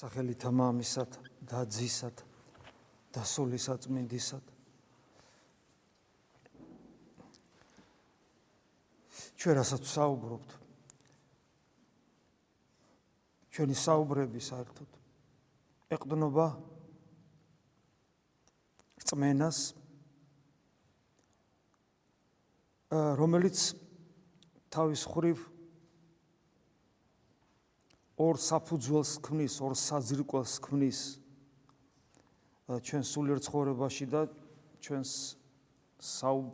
სახელითა 0.00 0.48
მამისად 0.48 1.16
და 1.44 1.58
ძისად 1.68 2.22
და 3.12 3.24
სულისად 3.28 3.82
წმინდისად 3.84 4.46
ჩვენ 9.36 9.58
რასაც 9.60 9.84
საუბრობთ 9.92 10.56
ჩვენი 13.52 13.76
საუბრები 13.82 14.40
საერთოდ 14.48 14.98
ეყდნობა 15.98 16.48
წმენას 19.04 19.62
რომელიც 23.20 23.68
თავის 24.72 25.04
ხრივ 25.12 25.44
ორ 28.20 28.36
საფუძველს 28.36 29.12
ქმნის, 29.24 29.54
ორ 29.64 29.72
საძირკველს 29.80 30.54
ქმნის 30.60 31.00
ჩვენ 32.70 33.02
სულიერ 33.02 33.38
ცხოვრებაში 33.42 34.06
და 34.12 34.20
ჩვენს 34.84 35.12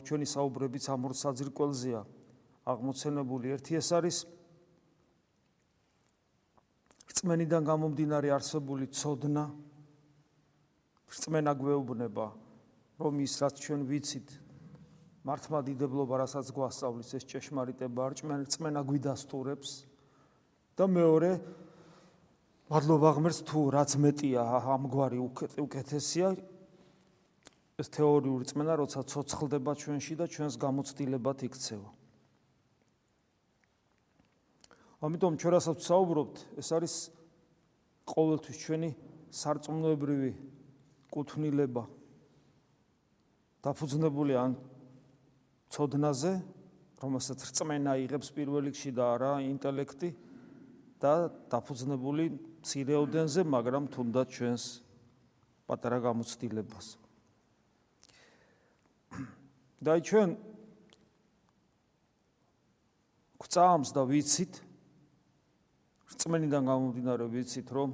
ჩვენი 0.06 0.26
საუბრებიც 0.26 0.84
ამ 0.88 1.10
ორ 1.10 1.12
საძირკველზეა 1.12 2.02
აღმოცენებული. 2.66 3.52
ერთი 3.54 3.78
ეს 3.78 3.88
არის 3.92 4.16
რწმენიდან 7.10 7.62
გამომდინარე 7.66 8.28
არსებული 8.32 8.86
ცოდნა. 8.90 9.44
რწმენა 11.06 11.52
გვეუბნება, 11.54 12.26
რომ 12.98 13.14
ის 13.22 13.34
რაც 13.38 13.54
ჩვენ 13.62 13.80
ვიცით, 13.86 14.28
მართლმადიდებლობა, 15.22 16.14
რასაც 16.18 16.50
გვასწავლის 16.50 17.10
ეს 17.14 17.24
ჭეშმარიტება, 17.30 18.02
რწმენა 18.10 18.80
გვიდასტურებს. 18.82 19.95
და 20.76 20.84
მეორე 20.84 21.30
მადლობა 22.68 23.10
ღმერთს 23.16 23.40
თუ 23.48 23.60
რაც 23.72 23.90
მეტია 23.96 24.42
ამგვარი 24.76 25.18
უკეთესია 25.64 26.34
ეს 27.76 27.88
თეორიული 27.92 28.48
წმენა 28.48 28.74
როცა 28.80 29.04
ცოცხლდება 29.04 29.72
ჩვენში 29.76 30.14
და 30.16 30.24
ჩვენს 30.32 30.54
გამოცდილებად 30.56 31.38
იქცევა. 31.44 31.90
ამიტომ 35.04 35.32
ჩვენ 35.36 35.52
რასაც 35.52 35.78
საუბრობთ, 35.84 36.36
ეს 36.56 36.68
არის 36.72 36.94
ყოველთვის 38.08 38.56
ჩვენი 38.64 38.90
სარწმუნოებრივი 39.28 40.32
კუთვნილება. 41.12 41.84
დაფუძნებული 43.60 44.34
ან 44.40 44.56
ცოდნაზე, 45.68 46.32
რომელსაც 46.96 47.38
რწმენა 47.44 47.92
იღებს 48.08 48.28
პირველ 48.32 48.72
რიგში 48.72 48.90
და 48.96 49.04
არა 49.20 49.32
ინტელექტი. 49.52 50.25
და 51.02 51.30
დაფუძნებული 51.52 52.24
ცირეოდენზე, 52.66 53.40
მაგრამ 53.44 53.84
თუნდაც 53.92 54.28
ჩვენს 54.36 54.64
პატარა 55.66 55.98
გამოცდილებას. 56.06 56.86
და 59.86 60.00
ჩვენ 60.00 60.30
გვწამს 63.38 63.90
და 63.92 64.02
ვიცით 64.08 64.52
რწმენიდან 66.16 66.62
გამომდინარე 66.66 67.26
ვიცით 67.28 67.68
რომ 67.76 67.92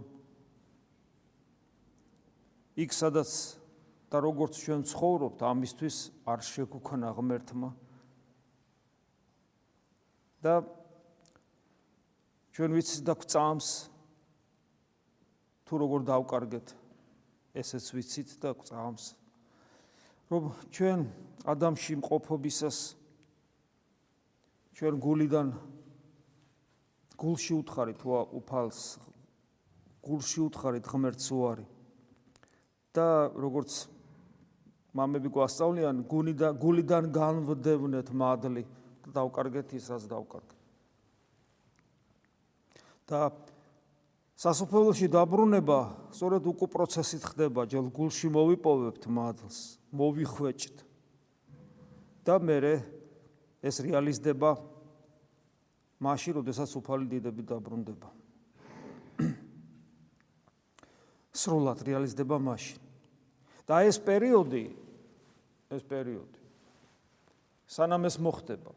იქ 2.79 2.91
სადაც 2.95 3.31
და 4.09 4.17
როგორც 4.23 4.53
ჩვენ 4.63 4.81
ცხოვრობთ 4.89 5.43
ამისთვის 5.43 5.97
არ 6.33 6.41
შეგვქონა 6.47 7.11
ღმერთმა 7.19 7.71
და 10.47 10.55
ჩვენ 12.53 12.71
ვიცით 12.77 13.03
და 13.09 13.15
გვწამს 13.17 13.69
თუ 15.65 15.73
როგორ 15.81 16.01
დავკარგეთ 16.05 16.77
ესეც 17.57 17.85
ვიცით 17.97 18.29
და 18.45 18.53
გვწამს. 18.53 19.05
რომ 20.33 20.45
ჩვენ 20.73 20.99
ადამიანში 21.45 21.95
მყოფობისას 22.01 22.79
ჩვენ 24.77 24.95
გულიდან 25.05 25.49
გულში 27.21 27.53
უთხარით 27.61 28.01
უფალს 28.09 28.81
გულში 30.01 30.41
უთხარით 30.49 30.89
ღმერთს 30.89 31.27
უარი 31.37 31.67
და 32.97 33.09
როგორც 33.45 33.77
მამები 34.97 35.29
გვასწავლიან 35.37 36.01
გულიდან 36.09 36.59
გულიდან 36.65 37.05
განვდევნეთ 37.17 38.09
მადლი 38.13 38.65
და 39.05 39.15
დავკარგეთ 39.21 39.77
ის 39.77 39.93
რაც 39.93 40.09
დავკარგეთ 40.09 40.62
და 43.09 43.33
სასופველში 44.39 45.09
დაბრუნება 45.13 45.79
სწორედ 46.15 46.47
უკუ 46.53 46.67
პროცესით 46.73 47.23
ხდება, 47.33 47.67
ჯერ 47.67 47.89
გულში 47.95 48.29
მოვიპოვებთ 48.33 49.07
მადლს, 49.07 49.79
მოვიხვეჭთ. 49.93 50.77
და 52.23 52.39
მე 52.39 52.59
ეს 53.63 53.77
რეალიზდება 53.83 54.51
მაშინ, 55.99 56.33
როდესაც 56.39 56.71
უფალი 56.79 57.07
დიდები 57.11 57.43
დაბრუნდება. 57.43 58.09
სრულად 61.43 61.83
რეალიზდება 61.83 62.39
მაშინ. 62.39 62.83
და 63.67 63.87
ეს 63.87 63.99
პერიოდი 64.03 64.65
ეს 65.73 65.83
პერიოდი 65.87 66.41
სანამ 67.71 68.09
ეს 68.11 68.19
მოხდება 68.21 68.75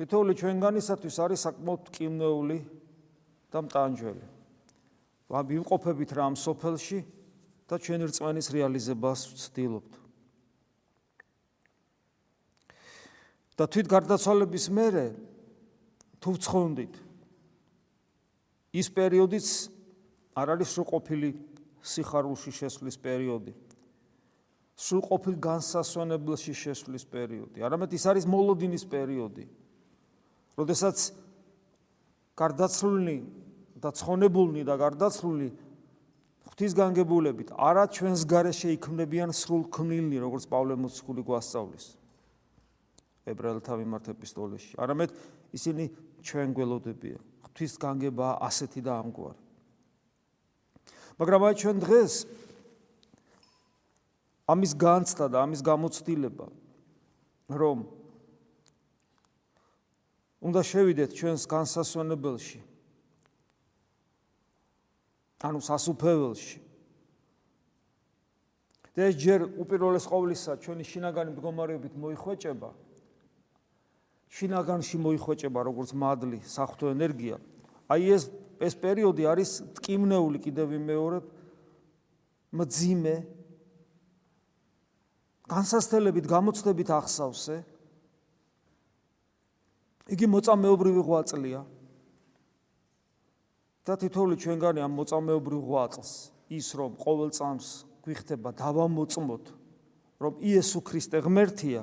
თითოეული 0.00 0.32
ჩვენგანისათვის 0.32 1.16
არის 1.20 1.42
საკმაოდ 1.44 1.88
კიმნეული 1.92 2.56
და 3.52 3.58
მტანჯველი. 3.68 4.26
ვა 5.28 5.40
ვიმყოფებით 5.44 6.10
რა 6.16 6.22
ამ 6.32 6.36
სოფელში 6.40 7.00
და 7.68 7.76
ჩვენი 7.76 8.08
რწმენის 8.08 8.48
რეალიზებას 8.48 9.20
ვცდილობთ. 9.36 9.92
და 13.60 13.68
თვით 13.68 13.86
გარდაცვალების 13.92 14.66
მერე 14.72 15.06
თუ 16.24 16.32
ვცხონდით 16.32 16.94
ის 18.72 18.88
პერიოდიც 18.88 19.46
არ 20.32 20.56
არის 20.56 20.68
სრულყოფილი 20.80 21.28
სიხარულში 21.84 22.52
შესვლის 22.56 22.96
პერიოდი. 23.04 23.52
სრულყოფილ 24.80 25.36
განსასვენებელში 25.44 26.56
შესვლის 26.56 27.04
პერიოდი. 27.04 27.60
არამედ 27.60 27.92
ის 27.92 28.04
არის 28.08 28.24
მოლოდინის 28.24 28.84
პერიოდი. 28.88 29.44
როდესაც 30.60 31.10
გარდაცვლილი 32.36 33.16
და 33.80 33.90
ცხონებულნი 33.96 34.62
და 34.68 34.76
გარდაცვლილი 34.76 35.48
ღვთისგანგებულებით 36.50 37.52
არა 37.56 37.84
ჩვენს 37.96 38.24
გარეშე 38.28 38.74
იქმნებიან 38.76 39.32
სრულ 39.32 39.64
ქმნილნი 39.72 40.20
როგორც 40.20 40.44
პავლე 40.52 40.76
მოციქული 40.76 41.24
გვასწავლის. 41.24 41.86
ებრაელთა 43.30 43.74
მიმართ 43.80 44.04
ეპისტოლეში. 44.12 44.76
არამედ 44.76 45.10
ისინი 45.56 45.84
ჩვენ 46.20 46.48
გველოდებიან. 46.56 47.22
ღვთისგანგება 47.48 48.28
ასეთი 48.44 48.80
და 48.84 48.92
ამგვარი. 49.00 49.40
მაგრამ 51.20 51.40
აი 51.48 51.54
ჩვენ 51.60 51.76
დღეს 51.84 52.12
ამის 54.48 54.72
განცდა 54.80 55.26
და 55.30 55.36
ამის 55.44 55.60
გამოცდილება 55.62 56.46
რომ 57.52 57.78
უნდა 60.40 60.60
შევიდეთ 60.64 61.10
ჩვენს 61.12 61.42
განსასვენებელში. 61.44 62.60
ანუ 65.40 65.60
სასუფეველში. 65.60 66.58
და 68.90 69.06
ეს 69.08 69.14
ჯერ 69.16 69.40
უპირველეს 69.56 70.04
ყოვლისა 70.10 70.52
ჩვენი 70.60 70.84
შინაგანი 70.84 71.30
მდგომარეობით 71.32 71.94
მოიხვეჭება. 71.94 72.70
შინაგანში 74.30 74.96
მოიხვეჭება 75.00 75.60
როგორც 75.64 75.90
მადლი, 75.94 76.38
საფრთხო 76.44 76.86
ენერგია. 76.92 77.36
აი 77.88 78.02
ეს 78.14 78.22
ეს 78.60 78.74
პერიოდი 78.76 79.24
არის 79.24 79.50
ტკივნეული 79.80 80.38
კიდევ 80.44 80.68
მეორე 80.84 81.18
მძიმე 82.52 83.14
განსასწრებით 85.48 86.26
გამოცდებით 86.28 86.88
ახსავსე 86.92 87.56
იგი 90.10 90.26
მოწამეობრივი 90.30 91.02
ღვაწლია. 91.06 91.60
და 93.90 93.96
თითოეული 93.96 94.36
ჩვენგანი 94.38 94.82
ამ 94.84 94.92
მოწამეობრივ 95.00 95.60
ღვაწლს 95.66 96.10
ის 96.52 96.66
რომ 96.78 96.92
ყოველ 97.00 97.30
წამს 97.34 97.68
გვიხდება 98.04 98.50
დავამოწმოთ 98.60 99.44
რომ 100.20 100.34
იესო 100.44 100.80
ქრისტე 100.84 101.18
ღმერთია 101.24 101.82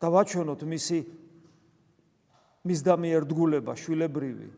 და 0.00 0.06
ვაჩვენოთ 0.10 0.64
მისი 0.72 0.98
მის 2.64 2.80
დამიერდგულება 2.88 3.72
შვილებრივი 3.76 4.48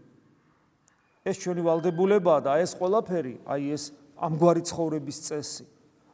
ეს 1.26 1.36
ჩვენი 1.42 1.62
ვალდებულებაა 1.66 2.40
და 2.46 2.56
ეს 2.62 2.72
ყველაფერი 2.78 3.34
აი 3.42 3.62
ეს 3.74 3.90
ამგვარი 4.16 4.62
ცხოვრების 4.70 5.18
წესი 5.26 5.66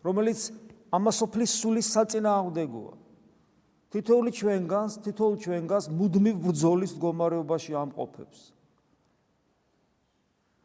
რომელიც 0.02 0.40
ამასופლის 0.96 1.52
სულის 1.60 1.92
საწინააღმდეგოა 1.92 3.01
თითოეული 3.92 4.30
ჩვენგანს, 4.32 4.92
თითოეული 5.04 5.38
ჩვენგანს 5.44 5.86
მუდმივ 5.92 6.36
ბრძოლის 6.40 6.96
მდგომარეობაში 6.96 7.72
ამყოფებს. 7.76 8.38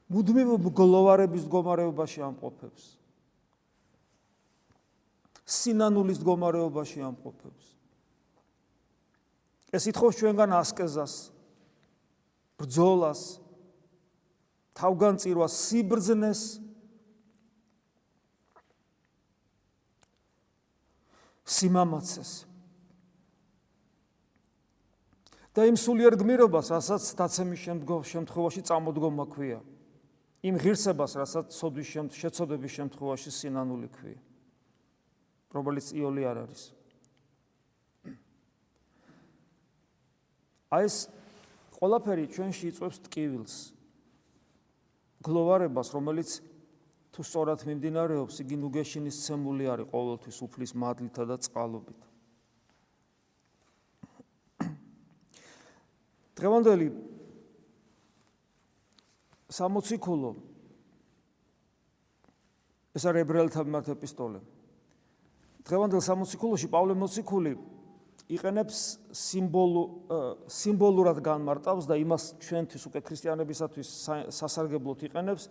მუდმივ 0.08 0.50
მგლოვარების 0.64 1.44
მდგომარეობაში 1.44 2.20
ამყოფებს. 2.24 2.84
სინანულის 5.44 6.20
მდგომარეობაში 6.24 7.00
ამყოფებს. 7.04 7.66
ეს 9.76 9.84
ითხოვს 9.92 10.16
ჩვენგან 10.24 10.52
ასკეზას, 10.64 11.14
ბრძოლას, 12.56 13.44
თავგანწირვას, 14.72 15.54
სიბრძნეს. 15.68 16.42
სიმამაცეს. 21.48 22.32
და 25.58 25.66
იმ 25.66 25.74
სულიერ 25.74 26.14
გმირობას, 26.22 26.70
რასაც 26.70 27.02
დაცემის 27.18 27.62
შემთხვევაში 28.06 28.62
წამოდგომა 28.62 29.26
ქვია. 29.26 29.58
იმ 30.46 30.56
ღირსებას, 30.62 31.18
რასაც 31.18 31.50
სოდვის 31.50 32.14
შეცოდების 32.14 32.72
შემთხვევაში 32.78 33.32
სინანული 33.34 33.90
ქვია. 33.90 34.22
რომელიც 35.50 35.90
იოლი 35.98 36.24
არ 36.30 36.38
არის. 36.46 36.62
აი 40.70 40.84
ეს 40.86 40.96
ყველაფერი 41.74 42.26
ჩვენში 42.30 42.64
იწვევს 42.70 42.98
ტკივილს. 43.10 43.56
გლოვარებას, 45.26 45.90
რომელიც 45.90 46.30
თუ 47.18 47.22
სწორად 47.26 47.66
მიმდინარეობს, 47.66 48.36
იგი 48.46 48.56
ნუგეშინის 48.62 49.18
ცემული 49.26 49.66
არის 49.74 49.90
ყოველთვის 49.90 50.38
უფლის 50.38 50.72
მადლითა 50.78 51.24
და 51.26 51.36
წყალობით. 51.42 52.00
დღევანდელი 56.38 56.88
60 59.50 59.98
ქულო 60.04 60.36
ეს 62.98 63.06
არის 63.06 63.24
ებრაელთა 63.26 63.64
მიმართ 63.66 63.90
ეპისტოლე. 63.94 64.40
დღევანდელ 65.66 66.02
60 66.02 66.38
ქულოში 66.42 66.68
პავლე 66.72 66.94
მოციქული 66.98 67.54
იყენებს 68.28 68.78
სიმბოლო 69.16 69.84
სიმბოლურად 70.52 71.22
განმარტავს 71.24 71.88
და 71.88 71.96
იმას 72.02 72.24
ჩვენთვის 72.44 72.84
უკვე 72.90 73.02
ქრისტიანებისათვის 73.08 73.90
სასარგებლოდ 74.36 75.06
იყენებს 75.08 75.50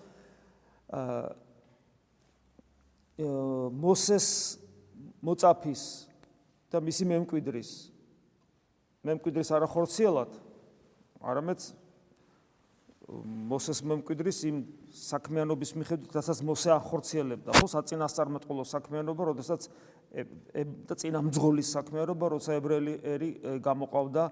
აა 0.92 1.46
მოსეს 3.72 4.28
მოწაფის 5.24 5.82
და 6.68 6.82
მისი 6.84 7.04
მემკვიდრის 7.08 7.70
მემკვიდრის 9.08 9.50
არახორციელად 9.56 10.36
არამედ 11.26 11.60
მოსეს 13.46 13.84
მემკვიდრის 13.86 14.38
იმ 14.50 14.56
საქმიანობის 14.90 15.72
მიხედვით, 15.78 16.10
რასაც 16.16 16.40
მოსე 16.42 16.72
ახორციელებდა, 16.74 17.54
ხო, 17.54 17.66
საწინასწარმეტყველო 17.70 18.64
საქმიანობა, 18.66 19.22
როდესაც 19.30 19.68
და 20.90 20.94
წინამძღოლის 20.98 21.70
საქმიანობა, 21.76 22.30
როცა 22.34 22.58
ებრაელი 22.58 22.94
ერი 23.14 23.30
გამოყავდა 23.62 24.24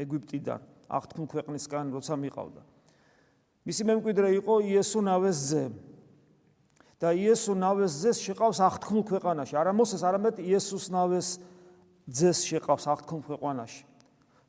ეგვიპტიდან, 0.00 0.60
აღთქმ 0.88 1.28
ქვეყნისგან, 1.34 1.92
როცა 1.92 2.14
მიყავდა. 2.24 2.62
მისი 3.68 3.82
მემკვიდრე 3.90 4.28
იყო 4.40 4.54
იესო 4.64 5.00
ნავეს 5.04 5.38
ძე. 5.52 5.64
და 7.00 7.16
იესო 7.16 7.56
ნავეს 7.56 7.96
ძეს 7.96 8.18
შეყავს 8.20 8.60
აღთქმ 8.60 9.04
ქვეყანაში, 9.08 9.56
არა 9.56 9.72
მოსეს, 9.72 10.04
არამედ 10.04 10.36
იესოს 10.44 10.92
ნავეს 10.92 11.40
ძეს 12.04 12.44
შეყავს 12.44 12.84
აღთქმ 12.92 13.24
ქვეყანაში. 13.24 13.89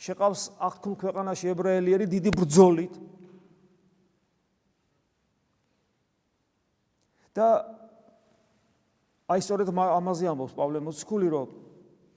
შეყავს 0.01 0.41
აღთქმ 0.57 0.93
ქვეყანაში 0.97 1.51
ებრაელი 1.53 1.93
ერი 1.93 2.05
დიდი 2.09 2.31
ბრძოლით, 2.33 2.93
და 7.31 7.47
აი 9.31 9.39
სწორედ 9.39 9.69
ამაზე 9.71 10.27
ამბობს 10.27 10.55
პავლე 10.57 10.81
მოციქული 10.83 11.27
რომ 11.31 11.47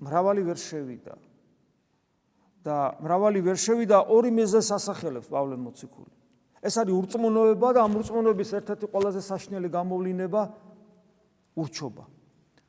მრავალი 0.02 0.42
ვერ 0.48 0.58
შევიდა. 0.58 1.14
და 2.64 2.96
მრავალი 2.96 3.44
ვერ 3.44 3.60
შევიდა 3.60 4.08
ორი 4.08 4.32
მეზეს 4.32 4.72
ასახელებს 4.72 5.28
პავლე 5.28 5.56
მოციქული. 5.60 6.10
ეს 6.64 6.74
არის 6.80 6.96
ურწმუნოება 6.96 7.68
და 7.76 7.80
ამ 7.84 7.92
ურწმუნოების 8.00 8.50
ერთ-ერთი 8.58 8.86
ყველაზე 8.88 9.20
საშნელი 9.20 9.68
გამოვლინება 9.68 10.42
ურჩობა. 11.60 12.04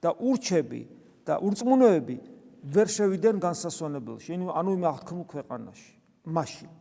და 0.03 0.09
ურჩები 0.19 0.81
და 1.25 1.39
ურწმუნოები 1.39 2.34
ვერ 2.65 2.89
შევიდნენ 2.89 3.39
განსასვენებელში 3.43 4.37
ანუ 4.49 4.71
იმ 4.73 4.83
აღთქმულ 4.89 5.25
ქვეყანაში 5.29 5.91
მაშინ. 6.25 6.71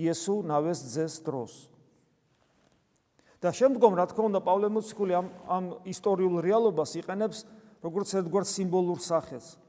იესო 0.00 0.34
ნავეს 0.48 0.80
ძეს 0.88 1.20
დროს. 1.20 1.52
და 3.44 3.52
შემდგომ 3.52 3.92
რა 3.92 4.08
თქმა 4.08 4.24
უნდა 4.32 4.40
პავლე 4.40 4.68
მოციქული 4.72 5.12
ამ 5.12 5.26
ამ 5.44 5.64
ისტორიულ 5.84 6.40
რეალობას 6.40 6.96
იყენებს 6.96 7.38
როგორც 7.84 8.08
ერთგვარ 8.16 8.44
სიმბოლურ 8.48 9.00
სახეს. 9.04 9.60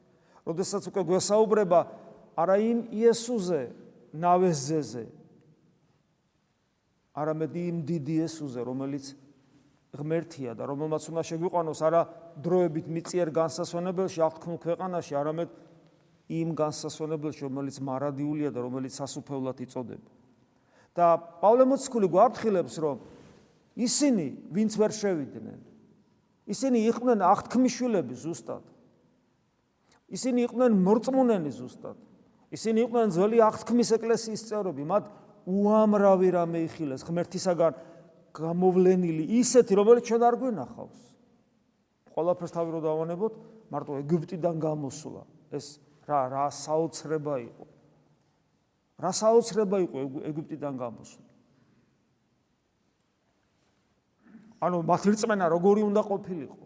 როდესაც 0.47 0.88
უკვე 0.88 1.01
გვესაუბრება 1.12 1.80
არა 2.39 2.56
იმ 2.56 2.80
იესოზე, 2.95 3.62
ნავეზეზე, 4.15 5.06
არამედ 7.15 7.53
იმ 7.56 7.77
დიდი 7.83 8.13
იესოზე, 8.24 8.59
რომელიც 8.63 9.06
ღმერთია 9.91 10.56
და 10.56 10.63
რომელმაც 10.68 11.03
უნდა 11.12 11.21
შეგვიყვანოს 11.24 11.80
არა 11.83 12.01
დროებით 12.42 12.88
მიწიერ 12.92 13.32
განსასვენებელში 13.36 14.20
აღთქმულ 14.26 14.58
ქვეყანაში, 14.66 15.14
არამედ 15.16 15.50
იმ 16.32 16.50
განსასვენებელში, 16.58 17.42
რომელიც 17.48 17.78
მარადიულია 17.80 18.50
და 18.52 18.60
რომელიც 18.66 18.94
სასუფევლად 19.00 19.58
იწოდება. 19.66 20.10
და 20.96 21.20
პავლე 21.44 21.64
მოციქული 21.68 22.08
გვარტხილებს, 22.08 22.76
რომ 22.80 22.98
ისინი 23.76 24.26
ვინც 24.48 24.72
ვერ 24.80 24.92
შევიდნენ 24.96 25.60
ისინი 26.46 26.80
იყვნენ 26.94 27.20
აღთქმიშვილები 27.26 28.16
ზუსტად. 28.22 28.62
ისინი 30.14 30.46
იყვნენ 30.46 30.72
მორწმუნენი 30.86 31.52
ზუსტად. 31.52 31.98
ისინი 32.54 32.86
იყვნენ 32.86 33.08
ძველი 33.12 33.38
აღთქმის 33.42 33.90
ეკლესიის 33.98 34.42
წევრები. 34.46 34.84
მათ 34.86 35.04
უამრავი 35.46 36.30
რამე 36.38 36.60
იხილეს 36.70 37.02
ღმერთისაგან 37.06 37.74
გამოვლენილი 38.34 39.24
ისეთი 39.42 39.74
რომელიც 39.78 40.04
ჩვენ 40.10 40.22
არ 40.26 40.36
გვინახავს 40.42 41.00
ყველაფერს 42.15 42.56
თავი 42.56 42.69
რო 42.75 42.81
დავანებოთ 42.88 43.33
მარტო 43.75 44.00
ეგვიპტიდან 44.01 44.56
გამოსვლა 44.63 45.23
ეს 45.59 45.65
რა 46.07 46.19
რა 46.31 46.45
საოცრება 46.56 47.35
იყო 47.45 47.65
რა 49.03 49.12
საოცრება 49.19 49.77
იყო 49.86 49.98
ეგვიპტიდან 50.31 50.79
გამოსვლა 50.79 51.25
ანუ 54.65 54.81
მათ 54.88 55.03
რწმენა 55.13 55.45
როგორი 55.51 55.81
უნდა 55.86 56.01
ყოფილიყო? 56.05 56.65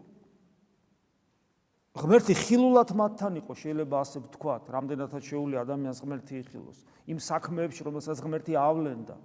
ღმერთი 2.00 2.34
ხილულად 2.38 2.90
მათთან 2.96 3.32
იყო, 3.42 3.52
შეიძლება 3.60 3.96
ასე 4.00 4.18
ვთქვათ, 4.24 4.62
რამდენადაც 4.72 5.22
შეუული 5.26 5.56
ადამიანს 5.60 5.98
ღმერთი 6.00 6.34
იხილოს. 6.40 6.78
იმ 7.10 7.18
საქმეებში, 7.18 7.82
რომელსაც 7.84 8.16
ღმერთი 8.24 8.52
ავლენდა. 8.56 9.16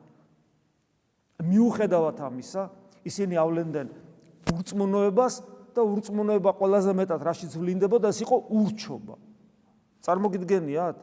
მიუხედავად 1.45 2.17
ამისა, 2.25 2.63
ისინი 3.05 3.35
ავლენდნენ 3.37 3.87
ურწმუნოებას 4.49 5.33
და 5.75 5.81
ურწმუნოება 5.83 6.51
ყველაზე 6.55 6.91
მეტად 6.95 7.21
რაშიც 7.21 7.53
ვლინდებოდა, 7.59 8.07
ეს 8.15 8.19
იყო 8.23 8.35
ურჩობა. 8.49 9.15
წარმოგიდგენიათ? 10.05 10.97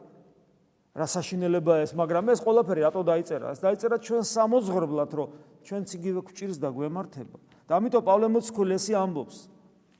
რა 0.93 1.07
საშინელებაა 1.09 1.79
ეს, 1.85 1.91
მაგრამ 1.97 2.25
ეს 2.33 2.39
ყველაფერი 2.41 2.81
რატო 2.85 3.01
დაიწერა? 3.01 3.47
ეს 3.53 3.59
დაიწერა 3.61 3.97
ჩვენ 3.97 4.23
სამოძღვრებლად, 4.29 5.11
რომ 5.13 5.27
ჩვენც 5.65 5.87
იგივე 5.97 6.19
გვჭირს 6.27 6.57
და 6.61 6.69
გვემართება. 6.69 7.37
და 7.67 7.79
ამიტომ 7.79 8.03
პავლე 8.03 8.27
მოციქული 8.31 8.75
ესე 8.75 8.95
ამბობს 8.99 9.37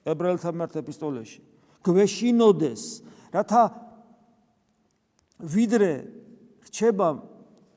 ებრაელთა 0.03 0.51
მიმართ 0.51 0.75
ეპისტოლეში 0.84 1.39
გვეშინოდეს 1.88 2.84
რათა 3.36 3.63
ვიდრე 5.53 5.92
რჩება 6.68 7.10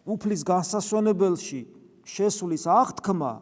უფლის 0.07 0.43
განსასვენებელში 0.47 1.61
შესulis 2.07 2.67
აღთქმა 2.67 3.33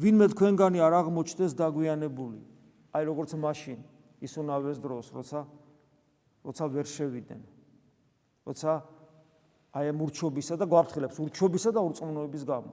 ვინმე 0.00 0.26
თქვენგანი 0.34 0.78
არ 0.86 0.94
აღმოჩნდეს 1.02 1.54
დაგვიანებული 1.58 2.40
აი 2.94 3.02
როგორც 3.10 3.34
მაშინ 3.38 3.78
ის 4.20 4.32
უნავეს 4.40 4.78
დროს 4.82 5.06
როცა 5.14 5.40
როცა 6.44 6.64
ვერ 6.74 6.86
შევიდნენ 6.86 7.42
როცა 8.46 8.70
აი 9.76 9.86
ამ 9.92 9.98
ურჩობისა 10.06 10.54
და 10.60 10.66
გვაფრთხილებს 10.66 11.16
ურჩობისა 11.24 11.70
და 11.76 11.80
ურწმუნოების 11.86 12.44
გამო 12.48 12.72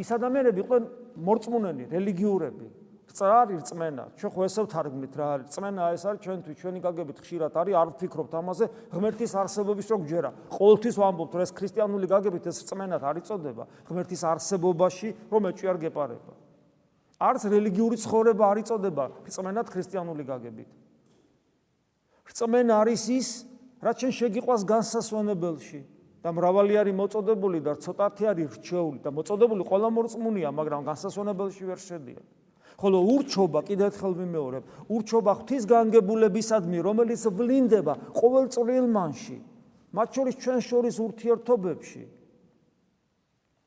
ის 0.00 0.08
ადამიანები 0.08 0.62
იყვნენ 0.64 0.84
მორწმუნენი, 1.20 1.84
რელიგიურები. 1.92 2.68
რწა 3.12 3.26
არის 3.28 3.58
რწმენა. 3.60 4.04
ჩვენ 4.16 4.30
ხო 4.32 4.40
ესე 4.48 4.60
ვთარგმნით 4.64 5.14
რა 5.20 5.26
არის 5.36 5.46
რწმენა 5.52 5.82
ეს 5.92 6.02
არის 6.08 6.20
ჩვენთვის 6.24 6.56
ჩვენი 6.56 6.80
გაგებით 6.80 7.18
ხშირად 7.20 7.52
არის 7.60 7.74
არ 7.76 7.88
ვფიქრობთ 7.92 8.32
ამაზე 8.40 8.64
ღმერთის 8.88 9.32
არსებობის 9.36 9.86
რო 9.92 9.96
გჯერა. 10.00 10.30
ყოველთვის 10.48 10.96
ვამბობთ 10.96 11.32
რომ 11.36 11.42
ეს 11.44 11.52
ქრისტიანული 11.52 12.06
გაგებით 12.08 12.44
ეს 12.48 12.56
რწმენად 12.64 13.02
არ 13.04 13.16
იწოდება 13.20 13.64
ღმერთის 13.84 14.22
არსებობაში 14.32 15.08
რომ 15.28 15.42
ეჭვი 15.52 15.66
არ 15.68 15.78
გეპარება. 15.84 16.32
არც 17.22 17.42
რელიგიური 17.54 17.96
ცხოვრება 18.02 18.44
არ 18.50 18.58
იწოდება 18.66 19.04
რწმენად 19.28 19.66
ქრისტიანული 19.70 20.24
გაგებით. 20.26 20.70
რწმენა 22.26 22.74
არის 22.82 23.04
ის 23.14 23.28
რაც 23.82 23.96
ჩვენ 24.02 24.12
შეგიყვას 24.18 24.62
განსასვენებელში. 24.66 25.80
და 26.22 26.30
მრავალი 26.30 26.78
არის 26.78 26.94
მოწოდებული 26.94 27.58
და 27.66 27.72
ცოტათი 27.82 28.24
არის 28.30 28.48
რჩეული 28.54 28.98
და 29.02 29.10
მოწოდებული 29.10 29.62
ყველა 29.66 29.88
მორწმუნეა, 29.90 30.50
მაგრამ 30.54 30.82
განსასვენებელში 30.86 31.62
ვერ 31.66 31.80
შედიან. 31.82 32.24
ხოლო 32.78 32.98
ურჩობა 33.14 33.60
კიდევ 33.66 33.86
ერთხელ 33.90 34.12
ვიმეორებ, 34.22 34.64
ურჩობა 34.86 35.32
ღვთის 35.38 35.64
განგებულებისადმი, 35.66 36.78
რომელიც 36.78 37.22
ვლინდება 37.26 37.94
ყოველ 38.14 38.44
წრილმანში, 38.54 39.36
მათ 39.92 40.08
შორის 40.14 40.34
ჩვენ 40.42 40.60
შორის 40.62 40.94
ურთიერთობებში, 41.02 42.02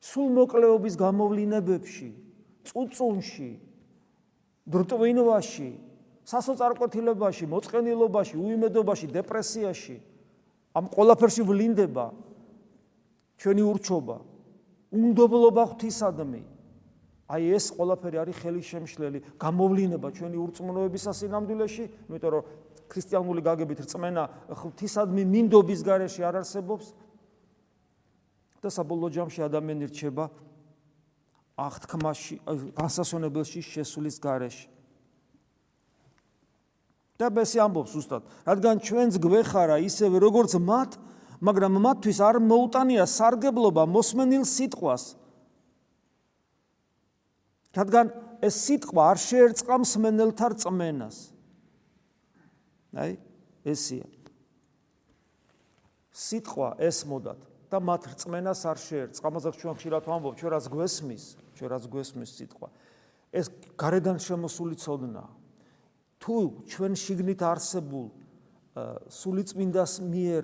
სულ 0.00 0.28
მოკლეობის 0.36 0.94
გამოვლინებებში, 0.96 2.08
წუწუნში, 2.66 3.50
დრტვინვაში, 4.66 5.70
სასოწარკვეთილებაში, 6.26 7.44
მოწყენილობაში, 7.46 8.34
უიმედობაში, 8.34 9.06
დეპრესიაში 9.14 9.96
ამ 10.76 10.90
ყველაფერში 10.92 11.42
ვლინდება 11.46 12.06
ჩვენი 13.40 13.62
ურჩობა, 13.62 14.16
უნდობლობა 14.92 15.62
ღვთისადმი. 15.72 16.42
აი 17.26 17.42
ეს 17.58 17.74
ყველაფერი 17.74 18.16
არის 18.22 18.36
ხელისშემშლელი 18.38 19.18
გამოვლინება 19.40 20.08
ჩვენი 20.14 20.36
ურწმუნოების 20.38 21.04
ასინამდვილეში, 21.10 21.84
იმიტომ 22.06 22.30
რომ 22.36 22.42
ქრისტიანული 22.86 23.40
გაგებით 23.42 23.82
რწმენა 23.82 24.24
ღვთისადმი 24.46 25.22
მინდობის 25.26 25.80
გარეშე 25.82 26.22
არ 26.22 26.38
არსებობს 26.42 26.86
და 28.62 28.70
საბოლოო 28.70 29.10
ჯამში 29.10 29.42
ადამიანი 29.42 29.90
რჩება 29.90 30.30
აღთქმაში, 31.56 32.36
განსასვენებელში 32.76 33.60
შესulis 33.64 34.20
გარეშე. 34.20 34.68
და 37.16 37.30
ბესი 37.32 37.56
ამბობს 37.64 37.96
უსტად, 37.96 38.22
რადგან 38.44 38.76
ჩვენს 38.84 39.16
გვეხარა 39.16 39.80
ისევე 39.80 40.20
როგორც 40.20 40.52
მათ, 40.60 41.00
მაგრამ 41.40 41.80
მათთვის 41.80 42.18
არ 42.20 42.36
მოუტანია 42.44 43.04
სარგებლობა 43.08 43.88
მოსმენილ 43.88 44.44
სიტყვას. 44.44 45.16
რადგან 47.72 48.12
ეს 48.44 48.54
სიტყვა 48.68 49.02
არ 49.16 49.18
შეერწყა 49.24 49.74
მსმენელთა 49.80 50.46
რწმენას. 50.52 51.16
აი, 53.00 53.16
ესია. 53.64 54.04
სიტყვა 56.12 56.68
ესმოდათ 56.84 57.55
და 57.70 57.78
მათ 57.82 58.02
რწმენას 58.14 58.60
არ 58.66 58.78
შეერწყა. 58.78 59.26
ამაზე 59.26 59.48
ჩვენ 59.58 59.74
ხშირად 59.76 60.04
ვამბობ, 60.06 60.34
ჩვენ 60.38 60.50
რაც 60.54 60.66
გვესმის, 60.70 61.24
ჩვენ 61.56 61.68
რაც 61.72 61.84
გვესმის 61.90 62.30
სიტყვა. 62.36 62.68
ეს 63.32 63.46
გარედან 63.76 64.18
შემოსული 64.22 64.76
ცოდნაა. 64.78 65.30
თუ 66.20 66.34
ჩვენ 66.70 66.92
შიგნით 66.96 67.40
არსებულ 67.42 68.06
სულიწმინდას 69.08 69.92
მიერ 70.04 70.42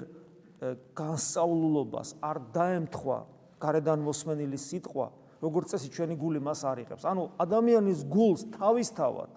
განსწავლულობას 0.94 2.08
არ 2.22 2.36
დაემთხვა 2.54 3.18
გარედან 3.60 3.98
მოსმენილი 4.02 4.58
სიტყვა, 4.58 5.06
როგორც 5.42 5.66
წესი 5.74 5.88
ჩვენი 5.90 6.14
გული 6.16 6.40
მას 6.40 6.60
არიღებს. 6.64 7.02
ანუ 7.02 7.22
ადამიანის 7.38 8.00
გულს 8.06 8.42
თავისთავად 8.56 9.30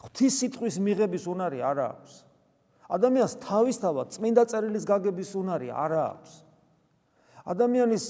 ღვთის 0.00 0.34
სიტყვის 0.40 0.76
მიღების 0.80 1.24
უნარი 1.28 1.58
არ 1.60 1.78
აქვს. 1.90 2.12
ადამიანს 2.90 3.34
თავისთავად 3.44 4.06
წმინდა 4.16 4.42
წერილის 4.48 4.84
გაგების 4.88 5.30
უნარი 5.36 5.68
არ 5.70 5.92
აქვს. 5.92 6.30
ადამიანის 7.44 8.04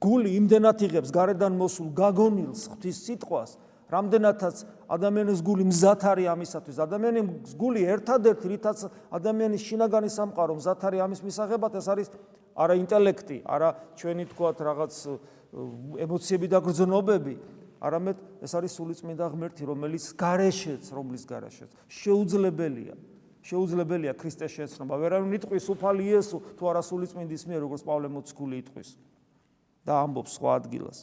გული 0.00 0.30
იმდენად 0.40 0.78
იღებს 0.86 1.10
გარედან 1.12 1.56
მოსულ 1.60 1.88
გაგონილს 1.92 2.62
ღვთის 2.72 2.98
სიტყვას, 3.04 3.50
რამდენადაც 3.90 4.56
ადამიანის 4.88 5.40
გული 5.44 5.64
მზად 5.68 6.00
არის 6.10 6.28
ამისათვის. 6.34 6.76
ადამიანის 6.86 7.54
გული 7.58 7.80
ერთადერთი 7.84 8.46
რითაც 8.54 8.78
ადამიანის 9.10 9.62
შინაგანი 9.66 10.10
სამყარო 10.10 10.54
მზად 10.56 10.80
არის 10.88 11.00
ამის 11.04 11.20
მისაღებად 11.26 11.72
ეს 11.76 11.86
არის 11.90 12.08
არა 12.54 12.74
ინტელექტი 12.80 13.38
არა 13.44 13.68
ჩვენი 13.98 14.24
თქვათ 14.30 14.56
რაღაც 14.62 14.94
ემოციები 16.06 16.46
და 16.48 16.58
გრძნობები. 16.64 17.34
არამედ 17.80 18.44
ეს 18.44 18.52
არის 18.54 18.76
სულიწმინდა 18.76 19.26
ღმერთი 19.32 19.64
რომელიც 19.64 20.04
გარეშეც 20.20 20.92
რომლის 20.92 21.24
გარეშეც 21.24 21.70
შეუძლებელია 21.88 22.94
შეუძლებელია 23.42 24.12
ქრისტეს 24.14 24.52
შეცნობა. 24.56 24.94
ვერავინ 25.00 25.32
იტყვის 25.40 25.66
უფალი 25.72 26.02
იესო 26.12 26.36
თუ 26.58 26.64
არა 26.70 26.82
სულიწმინდის 26.84 27.42
მიერ 27.48 27.60
როგორც 27.64 27.82
პავლე 27.84 28.08
მოციქული 28.12 28.56
იტყვის. 28.64 28.88
და 29.84 29.92
ამბობს 30.04 30.32
სხვა 30.36 30.50
ადგილას. 30.60 30.98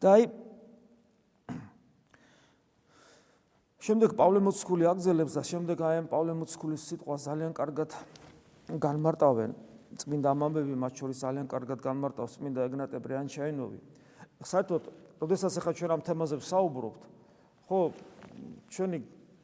და 0.00 0.06
აი 0.14 0.22
შემდეგ 3.80 4.10
პავლე 4.14 4.38
მოციქული 4.44 4.84
აგზელებს 4.86 5.34
და 5.34 5.42
შემდეგ 5.42 5.78
აი 5.82 5.96
ამ 6.04 6.06
პავლე 6.06 6.32
მოციქულის 6.40 6.82
სიტყვა 6.88 7.14
ძალიან 7.18 7.52
კარგად 7.52 7.90
განმარტავენ. 8.78 9.50
წმინდა 9.98 10.30
ამბები 10.30 10.74
მათ 10.78 10.92
შორის 11.02 11.18
ძალიან 11.18 11.46
კარგად 11.50 11.82
განმარტავს 11.82 12.38
წმინდა 12.38 12.60
ეგნატე 12.70 12.98
ბრიანჩაინოვი 13.02 13.78
საერთოდ 14.46 14.82
როდესაც 15.18 15.52
ახლა 15.58 15.72
ჩვენ 15.74 15.90
ამ 15.98 16.02
თემაზე 16.06 16.36
ვსაუბრობთ 16.38 17.02
ხო 17.66 17.80
ჩვენი 18.70 18.98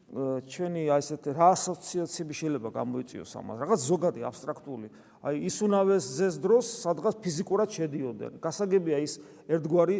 ჩვენი 0.07 0.83
აი 0.87 1.03
ესეთ 1.03 1.25
რა 1.35 1.47
ასოციაციები 1.51 2.35
შეიძლება 2.41 2.69
გამოიწვიოს 2.79 3.33
ამას? 3.43 3.57
რაღაც 3.59 3.81
ზოგადი 3.91 4.21
აბსტრაქტული 4.31 4.89
აი 5.27 5.41
ისუნავეს 5.49 6.05
ზეს 6.07 6.37
დროს 6.39 6.67
სადღაც 6.87 7.17
ფიზიკურად 7.19 7.73
შედიოდნენ. 7.75 8.39
გასაგებია 8.39 8.99
ის 9.03 9.19
ერთგვარი 9.51 9.99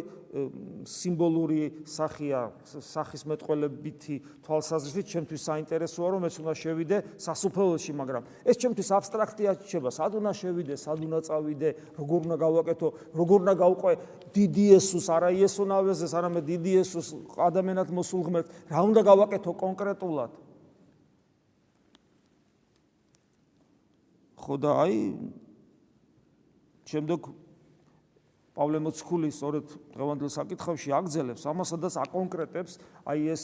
სიმბოლური 0.87 1.83
სახია, 1.83 2.41
სახის 2.63 3.25
მეტყველებითი 3.27 4.15
თვალსაზრისით 4.47 5.05
ჩემთვის 5.11 5.41
საინტერესოა 5.49 6.07
რომ 6.15 6.27
ეს 6.31 6.35
უნდა 6.39 6.53
შევიდე 6.63 6.97
სასუფეველში, 7.19 7.91
მაგრამ 7.99 8.23
ეს 8.47 8.55
ჩემთვის 8.55 8.87
აბსტრაქტია 8.87 9.51
შეიძლება, 9.59 9.91
სად 9.91 10.11
უნდა 10.15 10.31
შევიდე, 10.31 10.75
სად 10.79 10.99
უნდა 11.03 11.19
წავიდე, 11.27 11.69
როგორ 11.99 12.19
უნდა 12.27 12.37
გავაკეთო, 12.47 12.87
როგორ 13.19 13.37
უნდა 13.43 13.55
გავყვე 13.67 13.93
დიდი 14.31 14.63
იესოს, 14.71 15.07
არა 15.11 15.29
იესონავეს, 15.35 15.99
არამედ 16.07 16.43
დიდი 16.47 16.69
იესოს 16.79 17.07
ადამიანად 17.35 17.87
მოსულ 17.91 18.21
ღმერთს, 18.27 18.51
რა 18.71 18.79
უნდა 18.87 19.01
გავაკეთო 19.11 19.51
კონკრეტულად? 19.59 20.31
ხო 24.47 24.55
და 24.63 24.71
აი 24.87 24.97
შემდეგ 26.87 27.27
პავლე 28.55 28.79
მოციქული 28.87 29.29
სწორედ 29.35 29.73
დღევანდელ 29.93 30.31
საკითხებში 30.31 30.95
აგზელებს 30.95 31.43
ამასადაც 31.51 31.99
აკონკრეტებს 32.07 32.79
აი 33.11 33.27
ეს 33.35 33.43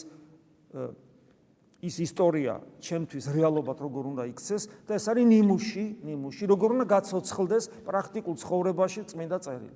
ის 1.84 2.00
ისტორია 2.00 2.56
ჩემთვის 2.80 3.26
რეალობად 3.36 3.78
როგორ 3.84 4.04
უნდა 4.16 4.24
იქცეს 4.32 4.64
და 4.88 4.96
ეს 4.96 5.06
არის 5.12 5.26
ნიმუში, 5.28 5.86
ნიმუში 6.08 6.48
როგორ 6.48 6.70
უნდა 6.80 6.86
გაცოცხლდეს 6.96 7.66
პრაქტიკულ 7.84 8.36
ცხოვრებაში 8.40 9.02
წმინდა 9.12 9.38
წერილი. 9.44 9.76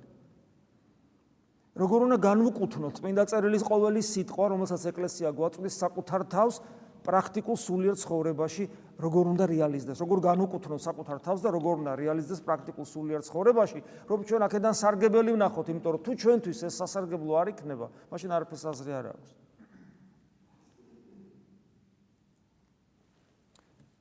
როგორ 1.78 1.98
უნდა 2.08 2.18
განვუკუთნოთ 2.18 2.94
წმინდა 2.98 3.24
წერილის 3.28 3.62
ყოველი 3.62 4.00
სიტყვა, 4.02 4.44
რომელსაც 4.50 4.82
ეკლესია 4.88 5.28
გვაწვდის 5.30 5.74
საკუთარ 5.78 6.22
თავს 6.32 6.54
პრაქტიკულ 7.06 7.56
სულიერ 7.56 7.96
ცხოვრებაში 7.98 8.64
როგორ 8.98 9.24
უნდა 9.32 9.44
რეალიზდეს, 9.46 9.98
როგორ 10.02 10.18
განუკუთვნოს 10.26 10.82
საკუთარ 10.82 11.18
თავს 11.22 11.40
და 11.44 11.48
როგორ 11.54 11.74
უნდა 11.86 11.92
რეალიზდეს 11.98 12.40
პრაქტიკულ 12.42 12.86
სულიერ 12.86 13.22
ცხოვრებაში, 13.22 13.80
რომ 14.10 14.18
ჩვენ 14.26 14.42
აქედან 14.48 14.74
სარგებელი 14.74 15.30
ვნახოთ, 15.38 15.66
იმიტომ 15.70 15.92
რომ 15.94 16.02
თუ 16.02 16.12
ჩვენთვის 16.18 16.58
ეს 16.66 16.74
სასარგებლო 16.82 17.32
არ 17.38 17.48
იქნება, 17.54 17.86
მაშინ 18.10 18.30
არაფერს 18.34 18.64
აზრი 18.74 18.92
არ 18.98 19.06
აქვს. 19.14 19.30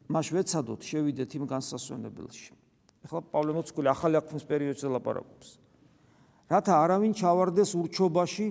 მას 0.08 0.28
ვეცადოთ 0.32 0.82
შევიდეთ 0.88 1.32
იმ 1.36 1.44
განსასვენებელში. 1.52 2.52
ახლა 3.08 3.22
პავლე 3.32 3.52
მოციქული 3.56 3.88
ახალი 3.92 4.16
აღთქმის 4.20 4.46
პერიოდზე 4.48 4.88
ლაპარაკობს. 4.88 5.48
რათა 6.48 6.74
არავინ 6.74 7.14
ჩავარდეს 7.16 7.72
ურჩობაში 7.76 8.48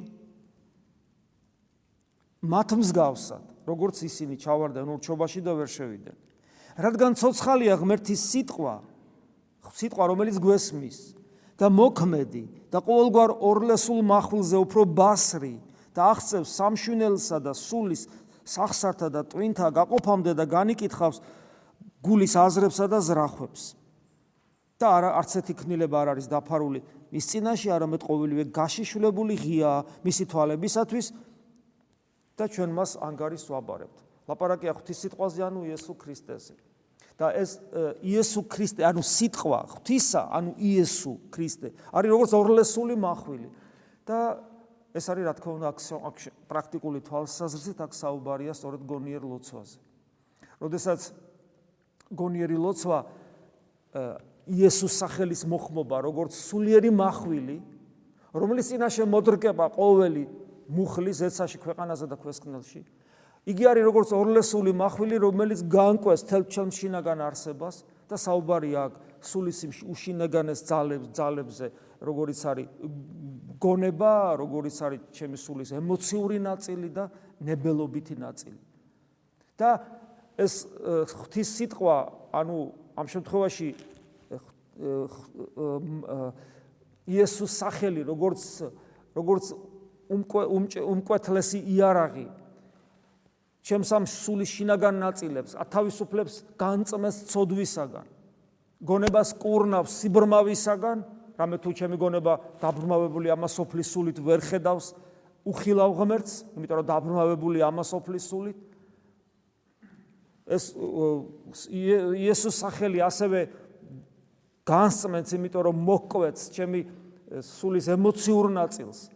მათ 2.45 2.69
მსგავსად, 2.77 3.56
როგორც 3.67 3.97
ისინი 4.07 4.35
ჩავარდნენ 4.39 4.89
ურჩობაში 4.97 5.41
და 5.43 5.53
ვერ 5.59 5.69
შევიდნენ. 5.69 6.17
რადგან 6.77 7.13
ცოცხალია 7.19 7.75
ღმერთის 7.81 8.21
სიტყვა, 8.31 8.75
სიტყვა 9.77 10.05
რომელიც 10.13 10.37
გვესმის 10.41 10.99
და 11.57 11.67
მოქმედი 11.73 12.45
და 12.73 12.79
ყოველგვარ 12.85 13.31
ორლესულ 13.43 14.01
מחვილზე 14.07 14.57
უფრო 14.61 14.83
ბასრი 14.93 15.57
და 15.97 16.01
აღწევს 16.13 16.51
სამშვინელსა 16.53 17.39
და 17.41 17.53
სულის 17.57 18.03
სახსართა 18.47 19.09
და 19.11 19.21
ტვინთა 19.27 19.69
გაყოფამდე 19.73 20.33
და 20.37 20.45
განიკითხავს 20.47 21.19
გულის 22.05 22.35
აზრებსა 22.37 22.87
და 22.93 22.99
ზრახვებს. 23.03 23.63
და 24.77 24.87
არა 24.93 25.11
არც 25.17 25.31
ერთი 25.41 25.55
ქნილება 25.57 25.97
არ 26.05 26.09
არის 26.13 26.27
დაფარული 26.29 26.81
მის 27.09 27.25
წინაშე, 27.33 27.69
არამედ 27.73 28.03
ყოველივე 28.05 28.45
გაშიშვლებული 28.53 29.35
ღია 29.41 29.73
მისი 30.05 30.25
თვალებისათვის 30.29 31.07
და 32.37 32.45
ჩვენ 32.47 32.71
მას 32.77 32.91
ანგარის 33.01 33.45
ვაბარებთ. 33.49 33.99
ლაპარაკია 34.29 34.73
ღვთის 34.77 34.99
სიტყვაზე, 35.07 35.41
ანუ 35.49 35.61
იესო 35.73 35.93
ქრისტეზე. 35.97 36.55
და 37.17 37.33
ეს 37.33 37.57
იესო 38.05 38.45
ქრისტე, 38.45 38.85
ანუ 38.85 39.01
სიტყვა 39.01 39.61
ღვთისა, 39.73 40.23
ანუ 40.37 40.51
იესო 40.61 41.13
ქრისტე, 41.33 41.69
არის 41.97 42.11
როგორც 42.13 42.31
ორლესული 42.37 42.93
მახვილი. 42.93 43.49
და 44.05 44.19
ეს 44.93 45.05
არის 45.09 45.25
რა 45.25 45.33
თქმა 45.41 45.53
უნდა 45.57 45.69
აქ 45.73 46.17
პრაქტიკული 46.49 47.01
თვალსაზრისით 47.09 47.79
აქ 47.85 47.93
საუბარია 47.97 48.53
სწორედ 48.53 48.81
გონიერ 48.85 49.23
ლოცვაზე. 49.25 49.79
როდესაც 50.61 51.01
გონიერი 52.13 52.57
ლოცვა 52.57 52.99
იესოს 54.47 54.95
სახელის 55.01 55.43
მოხმობა, 55.49 55.97
როგორც 56.07 56.33
სულიერი 56.37 56.91
מחვილი, 56.93 57.59
რომელიც 58.37 58.67
წინაშე 58.71 59.05
მოდრკება 59.09 59.67
ყოველი 59.75 60.25
მუხლი 60.69 61.13
ზეცაში 61.15 61.59
ქვეყანაზე 61.63 62.07
და 62.11 62.17
ქვესკნელში. 62.19 62.81
იგი 63.47 63.65
არის 63.71 63.85
როგორც 63.87 64.11
ორლესული 64.11 64.73
מחვილი, 64.75 65.17
რომელიც 65.23 65.61
განკვეს 65.71 66.27
თელ 66.27 66.45
ჩელმშინაგან 66.51 67.21
არსებას 67.23 67.77
და 68.11 68.17
საუბარია 68.19 68.81
აქ 68.91 68.93
სულის 69.23 69.59
უშინაგანეს 69.87 70.61
ძალებს 70.67 71.09
ძალებზე, 71.15 71.67
როგორიც 72.03 72.41
არის 72.51 72.67
გონება, 73.63 74.15
როგორიც 74.43 74.77
არის 74.83 75.01
ჩემი 75.15 75.39
სულის 75.39 75.71
ემოციური 75.79 76.39
ნაწილი 76.43 76.89
და 76.91 77.05
ნებელობითი 77.41 78.15
ნაწილი. 78.19 78.59
და 79.57 79.81
ეს 80.37 80.69
ღვთის 81.17 81.49
სიტყვა, 81.57 81.97
ანუ 82.37 82.57
ამ 82.93 83.07
შემთხვევაში 83.09 83.69
იესოს 87.09 87.53
სახელი, 87.57 88.05
როგორც 88.05 88.43
როგორც 89.17 89.45
უმკვეთლესი 90.09 91.61
იარაღი. 91.77 92.27
ჩემს 93.67 93.91
ამ 93.91 94.05
სულის 94.07 94.51
შინაგან 94.55 94.95
ნაწილებს 95.03 95.57
ათავისუფლებს 95.59 96.35
განწმეს 96.55 97.17
ცოდვისაგან. 97.33 98.07
გონებას 98.87 99.35
კურნავს 99.43 99.91
სიბრმავისაგან 100.05 100.99
რამე 101.37 101.57
თუ 101.61 101.71
ჩემი 101.75 101.97
გონება 101.99 102.35
დაბრმავებული 102.63 103.33
ამასოფლის 103.35 103.89
სულით 103.91 104.19
ვერ 104.23 104.41
ხედავს 104.41 104.95
უხილავ 105.47 105.91
ღმერთს 105.99 106.33
იმიტომ 106.57 106.77
რომ 106.81 106.87
დაბრმავებული 106.87 107.59
ამასოფლის 107.67 108.25
სულით. 108.31 108.59
ეს 110.47 110.65
იესოს 111.67 112.57
სახელი 112.63 113.03
ასევე 113.03 113.39
განსწმენს 114.63 115.35
იმიტომ 115.35 115.63
რომ 115.67 115.77
მოკვეთს 115.91 116.43
ჩემი 116.55 116.81
სულის 117.43 117.91
ემოციურ 117.91 118.47
ნაწილს 118.55 119.11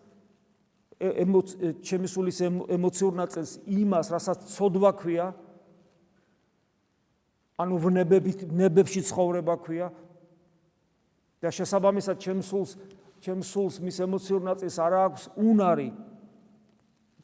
ჩემი 1.01 2.09
სულის 2.13 2.39
ემოციურ 2.45 3.15
ნაწილს 3.17 3.53
იმას 3.65 4.11
რასაც 4.13 4.43
ცოდვა 4.53 4.91
ქვია 5.01 5.31
ანუ 7.61 7.77
ვნებებით 7.85 8.45
ნებებში 8.53 9.01
ცხოვრება 9.09 9.55
ქვია 9.65 9.89
და 11.41 11.49
შესაბამისად 11.57 12.21
ჩემ 12.21 12.45
სულს 12.45 12.77
ჩემ 13.25 13.41
სულს 13.41 13.81
მის 13.81 13.97
ემოციურ 14.05 14.45
ნაწილს 14.45 14.77
არ 14.77 14.97
აქვს 15.09 15.25
უნარი 15.41 15.89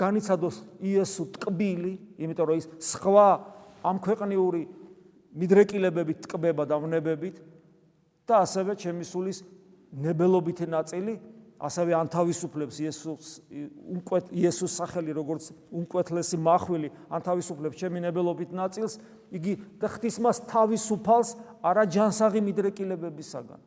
განიცადოს 0.00 0.56
იესო 0.80 1.28
ტკბილი 1.36 1.92
იმიტომ 2.16 2.48
რომ 2.48 2.56
ის 2.60 2.68
სხვა 2.80 3.28
ამ 3.84 4.00
ქვეყნიური 4.00 4.62
მიდრეკილებებით 5.36 6.24
ტკბება 6.24 6.64
და 6.64 6.80
ვნებებით 6.80 7.44
და 8.24 8.40
ასევე 8.40 8.72
ჩემი 8.80 9.04
სულის 9.04 9.44
ნებელობითი 9.92 10.64
ნაწილი 10.72 11.20
ასევე 11.56 11.92
ანთავისუფლებს 11.96 12.80
იესოს 12.84 13.28
უმკვეთ 13.96 14.32
იესოს 14.36 14.72
სახელი 14.76 15.12
როგორც 15.16 15.50
უმკვეთლესი 15.72 16.36
מחვილი 16.36 16.90
ანთავისუფლებს 17.16 17.80
ჩემი 17.80 18.02
ნებელობით 18.04 18.52
ნაწილს 18.52 18.98
იგი 19.32 19.54
და 19.80 19.88
ხთის 19.88 20.20
მას 20.20 20.42
თავისუფალს 20.52 21.30
არა 21.64 21.84
ჯანსაღი 21.88 22.40
მიდრეკილებებისაგან. 22.44 23.60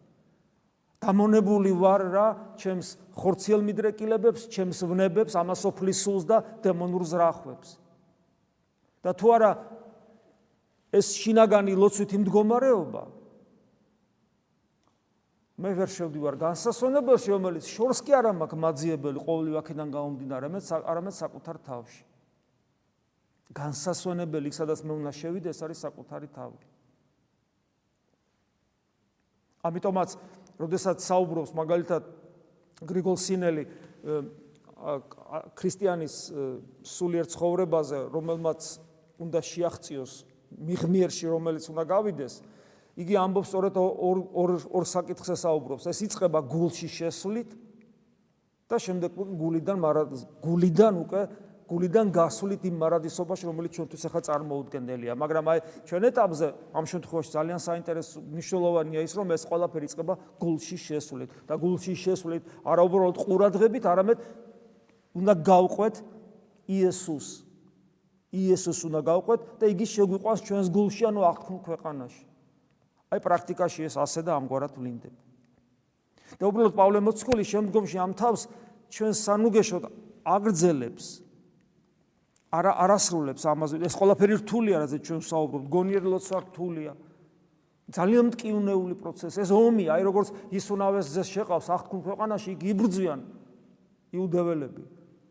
დამონებული 0.99 1.71
ვარ 1.79 2.01
რა 2.11 2.27
ჩემს 2.59 2.99
ხორციელ 3.15 3.63
მიდრეკილებებს 3.63 4.51
ჩემს 4.51 4.83
ვნებებს 4.83 5.33
ამასოფლის 5.39 5.99
სულს 6.03 6.23
და 6.27 6.43
დემონურ 6.59 7.07
ზრახვებს 7.07 7.69
და 8.99 9.11
თუ 9.15 9.27
არა 9.31 9.51
ეს 10.91 11.15
შინაგანი 11.23 11.73
ლოცვითი 11.79 12.19
მდგომარეობა 12.19 13.03
მე 15.59 15.73
ვერ 15.75 15.91
შევდივარ 15.91 16.35
განსასვენებელში, 16.39 17.29
რომელიც 17.35 17.65
შორს 17.67 17.99
კი 18.07 18.15
არ 18.15 18.31
მაქვს 18.31 18.61
მაძიებელი 18.63 19.19
ყოველი 19.19 19.51
ვაქიდან 19.59 19.89
გამომდინარე, 19.91 20.47
მე 20.55 20.59
არამედ 20.87 21.15
საკუთარ 21.19 21.57
თავში. 21.67 22.03
განსასვენებელი, 23.49 24.49
სადაც 24.55 24.79
მე 24.85 24.93
უნდა 25.03 25.11
შევიდე, 25.11 25.49
ეს 25.51 25.59
არის 25.65 25.79
საკუთარი 25.83 26.27
თავი. 26.31 26.59
ამიტომაც, 29.67 30.09
როდესაც 30.55 30.97
საუბრობს 31.03 31.51
მაგალითად 31.51 32.03
გრიგოლ 32.87 33.17
სინელი 33.19 33.63
ქრისტიანის 35.59 36.15
სულიერ 36.87 37.25
ცხოვრებაზე, 37.27 37.99
რომელმაც 38.15 38.61
უნდა 39.19 39.39
შეაღწიოს 39.43 40.13
მიღმიერში, 40.55 41.25
რომელიც 41.27 41.63
უნდა 41.67 41.83
გავიდეს, 41.83 42.33
იგი 42.99 43.15
ამბობს 43.15 43.47
სწორედ 43.47 43.77
ორ 43.79 44.17
ორ 44.35 44.49
ორ 44.75 44.83
საკითხს 44.83 45.31
ესაუბრობს. 45.35 45.87
ეს 45.87 45.99
იწება 46.03 46.39
გულში 46.43 46.87
შესვლით 46.91 47.49
და 48.67 48.75
შემდეგ 48.75 49.11
გულიდან 49.15 49.77
მარად 49.79 50.09
გულიდან 50.43 50.93
უკვე 51.07 51.21
გულიდან 51.69 52.09
გასვლით 52.09 52.65
იმ 52.65 52.75
მარადისობაში, 52.81 53.45
რომელიც 53.45 53.71
ჩვენთვის 53.77 54.03
ახლა 54.09 54.21
წარმოუდგენელია. 54.25 55.13
მაგრამ 55.13 55.45
აი 55.53 55.59
ჩვენ 55.85 56.03
ეტაპზე 56.09 56.47
ამ 56.73 56.85
შემთხვევაში 56.89 57.29
ძალიან 57.37 57.59
საინტერესო 57.61 58.17
მნიშვნელოვანია 58.25 58.99
ის, 59.05 59.13
რომ 59.13 59.27
ეს 59.37 59.43
ყველაფერი 59.45 59.85
იწება 59.85 60.13
გულში 60.41 60.77
შესვლით 60.81 61.29
და 61.45 61.53
გულში 61.61 61.93
შესვლით 61.93 62.43
არა 62.65 62.81
უბრალოდ 62.89 63.17
ყურადღებით, 63.21 63.83
არამედ 63.85 64.17
უნდა 65.13 65.33
გავყვეთ 65.45 65.95
იესოს. 66.73 67.27
იესოს 68.33 68.79
უნდა 68.89 68.99
გავყვეთ 69.05 69.39
და 69.61 69.65
იგი 69.69 69.85
შეგვიყვანს 69.93 70.41
ჩვენს 70.41 70.67
გულში, 70.73 71.01
ანუ 71.05 71.21
აღთქმულ 71.29 71.61
ქვეყანაში. 71.69 72.28
აი 73.09 73.19
პრაქტიკაში 73.25 73.87
ეს 73.89 73.95
ასე 73.97 74.21
და 74.21 74.37
ამგვარად 74.37 74.77
ვლინდება. 74.77 75.19
და 76.37 76.43
უბრალოდ 76.45 76.73
პავლე 76.77 76.99
მოციქული 77.01 77.41
შემდგომში 77.41 77.97
ამ 77.97 78.13
თავს 78.13 78.41
ჩვენ 78.93 79.13
სანუგეშოდ 79.17 79.83
აგრძელებს 80.29 81.05
არა 82.53 82.71
არასრულებს 82.85 83.43
ამაზე. 83.49 83.75
ეს 83.81 83.93
ყველაფერი 83.97 84.33
რთულია 84.45 84.77
რაზე 84.85 84.97
ჩვენ 85.01 85.21
საუბრობთ. 85.25 85.65
გონიერლოც 85.73 86.25
რთულია. 86.29 86.93
ძალიან 87.89 88.25
მტკივნეული 88.29 88.95
პროცესი. 89.01 89.37
ეს 89.41 89.49
ომი 89.49 89.85
აი 89.89 90.01
როგორც 90.05 90.29
ისუნავეს 90.53 91.05
ძეს 91.09 91.29
შეყავს 91.33 91.67
აღთქმ 91.73 91.99
ქვეყანაში 92.05 92.49
იგი 92.53 92.65
იბრძვიან 92.77 93.19
იუდეველები. 94.13 94.83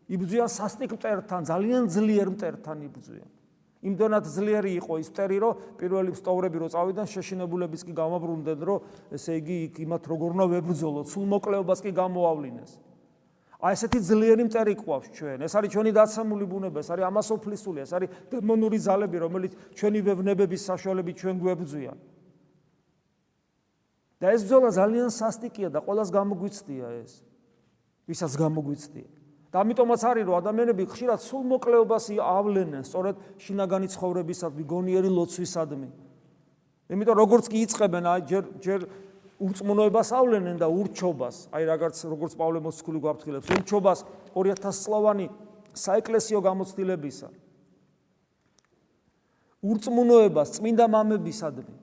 იბრძვიან 0.09 0.49
სასტიკ 0.51 0.91
მტერთან 0.99 1.41
ძალიან 1.47 1.83
ძლიერ 1.87 2.27
მტერთან 2.35 2.77
იბრძვიან 2.91 3.29
იმდანაც 3.79 4.25
ძლიერი 4.27 4.71
იყო 4.83 4.93
ის 4.99 5.09
წერი, 5.15 5.37
რომ 5.39 5.53
პირველი 5.79 6.11
სტოვრები 6.11 6.57
რო 6.59 6.67
წავიდნენ, 6.75 7.07
შეშინებულებიც 7.15 7.81
კი 7.87 7.93
გამაბრუნდნენ, 7.95 8.59
რომ 8.67 8.79
ესე 9.15 9.31
იგი 9.39 9.55
იქ 9.71 9.75
იმათ 9.87 10.03
როგორ 10.03 10.29
უნდა 10.35 10.45
ვებრძოლოთ, 10.51 11.05
სულ 11.07 11.25
მოკლეობას 11.31 11.79
კი 11.79 11.91
გამოავლინეს. 11.95 12.71
აი 13.59 13.75
ესეთი 13.75 13.99
ძლიერი 13.99 14.43
წერი 14.51 14.73
ყავს 14.79 15.07
ჩვენ. 15.15 15.39
ეს 15.43 15.53
არის 15.55 15.69
ჩვენი 15.75 15.91
დაცემული 15.95 16.45
ბუნება, 16.47 16.79
ეს 16.79 16.89
არის 16.95 17.05
ამასოფლისული, 17.11 17.79
ეს 17.83 17.91
არის 17.91 18.09
დემონური 18.31 18.79
ძალები, 18.79 19.17
რომელიც 19.19 19.51
ჩვენი 19.75 19.99
ვებნებების 20.07 20.61
საშუალებით 20.63 21.15
ჩვენ 21.19 21.35
გვებრძვიან. 21.43 21.97
და 24.19 24.35
ეს 24.35 24.43
ბრძოლა 24.43 24.69
ძალიან 24.75 25.09
სასტიკია 25.15 25.69
და 25.71 25.79
ყოველას 25.79 26.11
გამოგვიცდია 26.11 26.87
ეს. 27.03 27.23
ვისაც 28.07 28.31
გამოგვიცდია. 28.35 29.18
და 29.49 29.63
ამიტომაც 29.65 30.01
არის 30.05 30.25
რომ 30.29 30.35
ადამიანები 30.39 30.83
ხშირად 30.93 31.19
სულ 31.25 31.43
მოკლეობას 31.49 32.05
ავლენენ 32.21 32.83
სწორედ 32.85 33.15
შინაგანი 33.41 33.87
ცხოვრებისადმი 33.89 34.63
გონიერი 34.69 35.09
ლოცვისადმი. 35.09 35.89
იმიტომ 36.89 37.17
როგორც 37.17 37.45
კი 37.49 37.57
იწებენ 37.65 38.05
აი 38.13 38.21
ჯერ 38.29 38.43
ჯერ 38.61 38.81
ურწმუნოებას 39.39 40.09
ავლენენ 40.19 40.57
და 40.59 40.67
ურჩობას, 40.67 41.47
აი 41.55 41.63
რაღაც 41.65 41.95
როგორც 42.11 42.33
პავლე 42.35 42.59
მოციქული 42.59 42.99
გვაფრთხილებს, 42.99 43.47
ურჩობას 43.55 43.99
2000 44.35 44.83
წლოვანი 44.83 45.27
საეკლესიო 45.73 46.39
გამოცდილებისა. 46.43 47.27
ურწმუნოებას 49.63 50.47
წმინდა 50.59 50.85
მამებისადმი, 50.91 51.73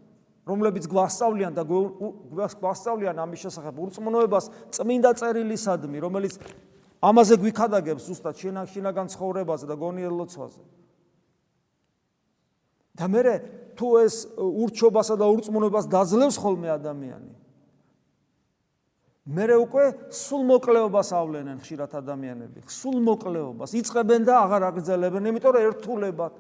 რომლებიც 0.46 0.85
გვასწავლიან 0.87 1.52
და 1.57 1.62
გვასწავლიან 1.64 3.16
ამის 3.24 3.40
შესახებ 3.40 3.74
ურწმუნოებას 3.85 4.44
წმინდა 4.76 5.11
წერილისადმი, 5.16 5.98
რომელიც 6.00 6.35
ამაზე 7.07 7.35
გვიქადაგებს 7.38 8.07
ზუსტად 8.11 8.35
შინაგან 8.73 9.07
ცხოვრებაზე 9.14 9.66
და 9.71 9.77
გონიერ 9.79 10.12
ლოცვაზე. 10.12 10.62
და 12.97 13.07
მე 13.12 13.23
თუ 13.77 13.88
ეს 14.01 14.14
ურჩობასა 14.40 15.14
და 15.21 15.27
ურწმუნობას 15.29 15.85
დაძლევს 15.92 16.37
ხოლმე 16.40 16.69
ადამიანი. 16.81 17.33
მე 19.27 19.45
უკვე 19.59 19.85
სულ 20.09 20.42
მოკლეობას 20.49 21.09
ავლენენ 21.12 21.59
ხშირად 21.61 21.92
ადამიანები, 21.99 22.62
სულ 22.71 22.97
მოკლეობას 23.05 23.75
იწებენ 23.75 24.23
და 24.23 24.35
აღარ 24.47 24.62
აგრძელებენ, 24.71 25.23
იმიტომ 25.29 25.53
რომ 25.57 25.66
ერთულებად 25.66 26.33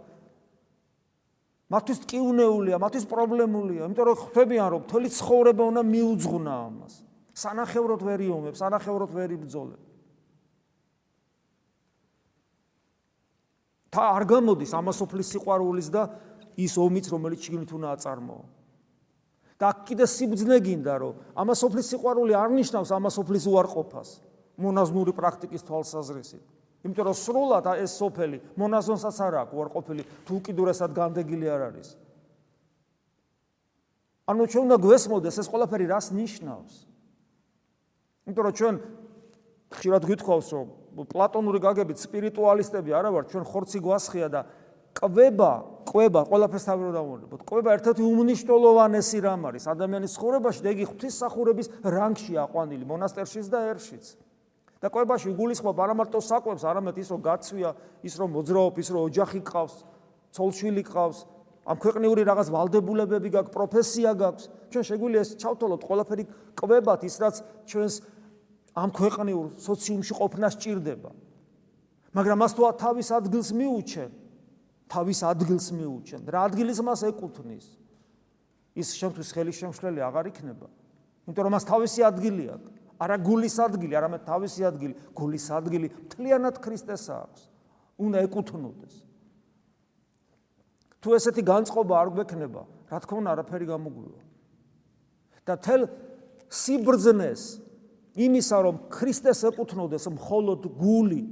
მათთვის 1.66 1.98
ტკივნეულია, 2.06 2.76
მათთვის 2.78 3.06
პრობლემულია, 3.10 3.82
იმიტომ 3.90 4.06
რომ 4.06 4.16
ხვდებიან 4.22 4.68
რომ 4.70 4.82
თელი 4.86 5.08
ცხოვრება 5.18 5.62
უნდა 5.66 5.82
მიუძღვნა 5.82 6.52
ამას. 6.62 6.94
სანახევროდ 7.34 8.00
ვერ 8.06 8.20
იომებს, 8.22 8.58
სანახევროდ 8.62 9.10
ვერ 9.18 9.30
იბძოლებს. 9.34 9.95
თა 13.96 14.04
არ 14.12 14.28
გამოდის 14.28 14.76
ამასოფლის 14.76 15.32
სიყვარულის 15.32 15.88
და 15.88 16.02
ის 16.60 16.76
ომიც 16.76 17.08
რომელიც 17.08 17.40
შიგნით 17.48 17.70
უნდა 17.72 17.88
აწარმოო. 17.96 18.44
და 19.56 19.72
კიდე 19.88 20.04
სიბძნე 20.04 20.56
გინდა 20.60 20.94
რომ 21.00 21.14
ამას 21.32 21.60
ოფლის 21.64 21.88
სიყვარული 21.88 22.36
არ 22.36 22.50
ნიშნავს 22.60 22.90
ამას 22.92 23.16
ოფლის 23.24 23.44
უარყოფას 23.48 24.08
მონაზნური 24.60 25.12
პრაქტიკის 25.16 25.64
თვალსაზრისით. 25.64 26.44
იმიტომ 26.84 27.04
რომ 27.08 27.16
სრულად 27.16 27.66
ეს 27.80 27.92
სოფელი 27.96 28.38
მონაზონსაც 28.60 29.16
არ 29.16 29.34
აქვს 29.42 29.56
უარყოფილი 29.56 30.02
თუ 30.28 30.34
კიდურესად 30.44 30.90
განდეგილი 30.92 31.46
არ 31.48 31.62
არის. 31.72 31.88
ანუ 34.28 34.42
ჩვენ 34.44 34.62
უნდა 34.68 34.76
გვესმოდეს 34.76 35.36
ეს 35.40 35.48
ყველაფერი 35.48 35.86
რას 35.88 36.06
ნიშნავს? 36.12 36.74
იმიტომ 38.28 38.44
რომ 38.44 38.54
ჩვენ 38.60 38.74
ხშირად 39.72 40.02
გითხავს 40.04 40.48
რომ 40.52 40.68
პლატონური 41.04 41.60
გაგებით 41.60 42.00
სპირიტუალისტები 42.00 42.90
არა 42.96 43.10
ვარ 43.12 43.24
ჩვენ 43.28 43.44
ხორცი 43.44 43.78
გვასხია 43.84 44.28
და 44.32 44.40
კვება, 44.96 45.52
კვება, 45.84 46.20
ყველაფერს 46.24 46.64
თავი 46.64 46.82
რომ 46.88 46.92
დავუმორებოთ. 46.96 47.40
კვება 47.44 47.70
ერთ-ერთი 47.76 48.02
უმნიშვნელოვანესი 48.06 49.18
რამ 49.20 49.42
არის 49.52 49.64
ადამიანის 49.68 50.14
ცხოვრებაში 50.16 50.60
და 50.64 50.70
იგი 50.72 50.84
ღვთისმსახურების 50.88 51.66
რანგში 51.84 52.34
აყვანილი 52.40 52.84
მონასტერშიც 52.88 53.46
და 53.52 53.58
ერშიც. 53.76 54.04
და 54.76 54.92
კვებაში 54.92 55.32
გულისხმობ 55.32 55.76
არა 55.80 55.94
მარტო 55.96 56.20
საკვებს, 56.20 56.62
არამედ 56.68 56.96
ის 57.00 57.08
რომ 57.08 57.20
გაცვია, 57.24 57.70
ის 58.04 58.14
რომ 58.20 58.28
მოძრაობ, 58.36 58.74
ის 58.76 58.88
რომ 58.92 59.00
ოჯახი 59.08 59.40
ყავს, 59.40 59.76
ცოლშვილი 60.36 60.84
ყავს, 60.84 61.18
ამ 61.66 61.76
ქვეყნიური 61.82 62.22
რაღაც 62.22 62.48
ვალდებულებები 62.54 63.28
გაქვს, 63.34 63.54
პროფესია 63.56 64.10
გაქვს. 64.14 64.44
ჩვენ 64.70 64.84
შეგვიძლია 64.86 65.22
ეს 65.26 65.30
ჩავთვალოთ 65.40 65.82
ყველაფერი 65.82 66.24
კვებათ 66.54 67.00
ის 67.08 67.16
რაც 67.18 67.36
ჩვენს 67.66 67.94
ამ 68.76 68.92
ქვეყნიურ 68.92 69.46
სოციუმში 69.56 70.12
ყოფნას 70.20 70.54
ჭირდება. 70.60 71.10
მაგრამ 72.12 72.38
მას 72.44 72.52
თუ 72.56 72.62
თავის 72.76 73.08
ადგილს 73.12 73.50
მიუჩენ, 73.56 74.10
თავის 74.88 75.20
ადგილს 75.24 75.66
მიუჩენ. 75.72 76.20
რა 76.28 76.40
ადგილის 76.48 76.78
მას 76.84 77.00
ეკუთვნის? 77.08 77.66
ის 78.76 78.88
შემთხვევის 79.00 79.30
ხელისშემშლელი 79.32 80.00
აღარ 80.04 80.24
იქნება. 80.30 80.68
იმიტომ 81.24 81.44
რომ 81.48 81.52
მას 81.56 81.64
თავისი 81.64 82.00
ადგილი 82.04 82.44
აქვს. 82.52 82.70
არა 83.00 83.16
გულის 83.20 83.56
ადგილი, 83.60 83.92
არამედ 83.96 84.22
თავისი 84.28 84.60
ადგილი, 84.68 84.94
გულის 85.16 85.46
ადგილი 85.52 85.86
მთლიანად 86.08 86.56
ქრისტეს 86.60 87.04
აქვს. 87.12 87.40
უნდა 87.96 88.18
ეკუთვნოდეს. 88.28 88.94
თუ 91.00 91.08
ესეთი 91.16 91.42
განწყობა 91.44 91.94
არ 91.96 92.08
გვექნება, 92.12 92.62
რა 92.92 92.98
თქმა 93.00 93.16
უნდა, 93.20 93.30
არაფერი 93.36 93.66
გამოგვივა. 93.72 94.20
და 95.46 95.54
თელ 95.62 95.82
სიბრძნეს 96.50 97.42
იმისა, 98.16 98.56
რომ 98.64 98.76
ქრისტეს 98.88 99.44
ეკუთვნოდეს 99.52 100.08
მხოლოდ 100.16 100.60
გული, 100.80 101.22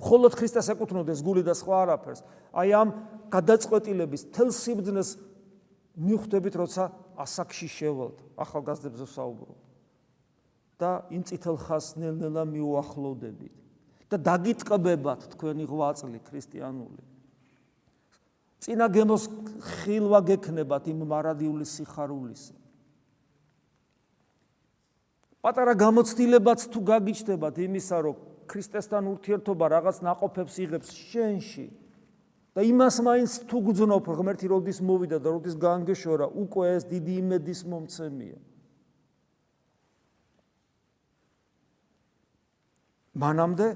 მხოლოდ 0.00 0.32
ქრისტეს 0.36 0.72
ეკუთვნოდეს 0.72 1.20
გული 1.20 1.44
და 1.44 1.52
სხვა 1.52 1.76
არაფერს. 1.84 2.20
აი 2.56 2.68
ამ 2.72 2.88
გადაწყვეტილების 3.32 4.22
თელ 4.32 4.50
სიბძნეს 4.56 5.10
მიხვდებით, 6.00 6.54
როცა 6.56 6.84
ასაკში 7.16 7.68
შევალთ, 7.68 8.16
ახალგაზრდებზე 8.40 9.06
საუბრობ. 9.06 9.56
და 10.76 11.08
იმ 11.08 11.22
წითელ 11.24 11.56
ხას 11.56 11.96
ნელ-ნელა 11.96 12.44
მიუახლოვდებით 12.52 13.54
და 14.12 14.16
დაგიტყბებათ 14.20 15.20
თქვენი 15.34 15.64
ღვაწლი 15.64 16.20
ქრისტიანული. 16.20 17.02
წინა 18.60 18.86
გემოს 18.92 19.24
ხილვა 19.82 20.20
გექნებათ 20.28 20.84
იმ 20.92 21.00
მარადიული 21.08 21.64
სიხარულისა. 21.64 22.54
პატარა 25.46 25.78
გამოცდილებაც 25.78 26.66
თუ 26.74 26.80
გაგიჩნდებათ 26.90 27.58
იმისა, 27.70 27.96
რომ 28.02 28.16
ქრისტესთან 28.50 29.04
ურთიერთობა 29.14 29.66
რაღაც 29.78 30.02
ناقოფებს 30.02 30.54
იღებს 30.58 30.90
შენში 30.90 31.66
და 32.50 32.64
იმას 32.66 32.96
მაინც 33.06 33.32
თუ 33.46 33.58
გძნობ 33.70 34.10
ღმერთი 34.10 34.46
როდის 34.50 34.82
მოვიდა 34.82 35.22
და 35.22 35.28
როდის 35.30 35.54
გაანგეშორა, 35.54 36.26
უკვე 36.34 36.66
ეს 36.74 36.84
დიდი 36.90 37.14
იმედის 37.22 37.60
მომცემია. 37.62 38.38
მანამდე 43.14 43.66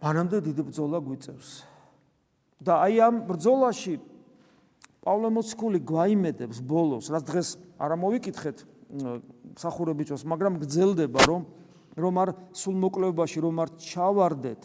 მანამდე 0.00 0.36
დიდი 0.48 0.62
ბრძოლა 0.64 0.98
გვიწევს. 1.04 1.50
და 2.62 2.72
აი 2.88 2.94
ამ 3.04 3.14
ბრძოლაში 3.28 4.00
პავლე 5.02 5.28
მოციქული 5.34 5.78
გვაიმედებს 5.82 6.62
ბოლოს, 6.62 7.10
რაც 7.10 7.24
დღეს 7.26 7.48
არა 7.76 7.96
მოვიკითხეთ, 7.98 8.71
ამოვიკითხეთ 8.92 9.58
სახურებიჩოს 9.58 10.24
მაგრამ 10.28 10.60
გძელდება 10.60 11.20
რომ 11.28 11.42
რომ 11.96 12.14
არ 12.22 12.30
სულ 12.56 12.76
მოკლევაში 12.84 13.38
რომ 13.44 13.56
არ 13.64 13.70
ჩავარდეთ 13.80 14.62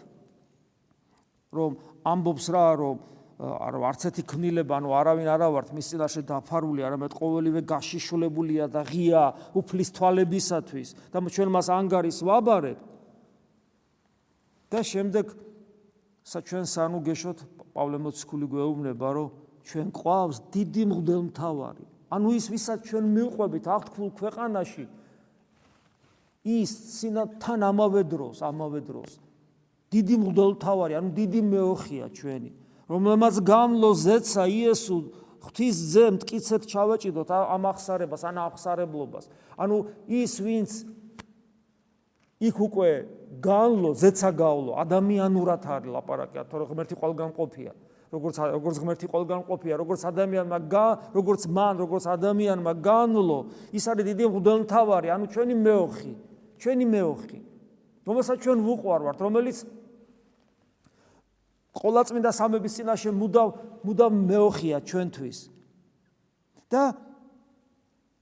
რომ 1.56 1.72
ამბობს 2.12 2.46
რა 2.52 2.66
რომ 2.80 2.98
არ 3.38 3.74
არც 3.88 4.02
ერთი 4.10 4.24
ქმნილება 4.28 4.74
ანუ 4.80 4.90
არავინ 5.00 5.28
არა 5.32 5.48
ვართ 5.54 5.70
მის 5.78 5.86
წინაშე 5.94 6.22
დაფარული 6.28 6.82
არამედ 6.88 7.12
ყოველივე 7.16 7.62
გაშიშულებულია 7.72 8.66
და 8.68 8.82
ღია 8.84 9.24
უფლის 9.54 9.90
თვალებისათვის. 9.94 10.90
და 11.14 11.18
ჩვენ 11.22 11.50
მას 11.54 11.68
ანგარის 11.70 12.20
ვაბარებ 12.28 12.80
და 14.72 14.80
შემდეგ 14.84 15.26
საჩვენ 16.28 16.66
სანუ 16.68 17.00
გეშოთ 17.08 17.40
პავლე 17.72 17.98
მოციქული 18.04 18.46
გვეუბნება 18.52 19.08
რომ 19.16 19.28
ჩვენ 19.64 19.88
ყავს 19.96 20.38
დიდი 20.52 20.84
მღვდელმთავარი 20.92 21.86
ანუ 22.14 22.30
ის 22.38 22.46
ვისაც 22.52 22.80
ჩვენ 22.88 23.06
მივყვებით 23.18 23.66
აღთქმულ 23.68 24.12
ქვეყანაში 24.20 24.86
ის 26.48 26.72
სინათან 26.98 27.60
ამავე 27.68 28.04
დროს, 28.08 28.40
ამავე 28.48 28.80
დროს 28.88 29.12
დიდი 29.92 30.16
მღვდელმთავარი, 30.20 30.94
ანუ 31.00 31.10
დიდი 31.16 31.42
მეოხია 31.48 32.08
ჩვენი, 32.12 32.52
რომელმაც 32.92 33.36
გამლო 33.44 33.90
ზეცა 33.96 34.44
იესო 34.48 34.98
ღვთის 35.48 35.78
ძე 35.94 36.06
მткиცეთ 36.16 36.64
ჩავეჭიდოთ 36.68 37.30
ამ 37.32 37.64
აღსარებას, 37.72 38.22
ან 38.28 38.36
აღსარებლობას. 38.52 39.26
ანუ 39.56 39.76
ის 40.12 40.34
ვინც 40.44 40.72
იქ 42.44 42.56
უკვე 42.68 42.90
განლო, 43.42 43.96
ზეცა 43.96 44.30
გავლო, 44.36 44.76
ადამიანურად 44.84 45.62
არის 45.64 45.92
ლაპარაკი, 45.96 46.44
თორე 46.52 46.64
ღმერთი 46.68 46.96
ყველგან 47.00 47.32
ყოფია. 47.34 47.72
როგორც 48.08 48.36
როგორც 48.40 48.76
ღმერთი 48.80 49.08
ყველგან 49.12 49.42
ყოფია, 49.48 49.76
როგორც 49.78 50.02
ადამიანმა 50.08 50.60
გა, 50.72 50.88
როგორც 51.12 51.42
მან, 51.52 51.76
როგორც 51.84 52.06
ადამიანმა 52.08 52.74
განლო, 52.80 53.40
ის 53.76 53.84
არის 53.84 54.06
დიდი 54.16 54.24
მღვდელმთავარი, 54.32 55.08
ანუ 55.12 55.26
ჩვენი 55.28 55.56
მეოხი. 55.60 56.14
ჩვენი 56.58 56.86
მეოხი 56.88 57.40
რომელსაც 58.08 58.40
ჩვენ 58.40 58.64
ვუყვარვართ 58.64 59.20
რომელიც 59.20 59.58
ყოლაწმინდა 61.76 62.32
სამების 62.32 62.76
წინაშე 62.80 63.12
მუდამ 63.12 63.50
მუდამ 63.84 64.14
მეოხია 64.32 64.78
ჩვენთვის. 64.88 65.40
და 66.72 66.96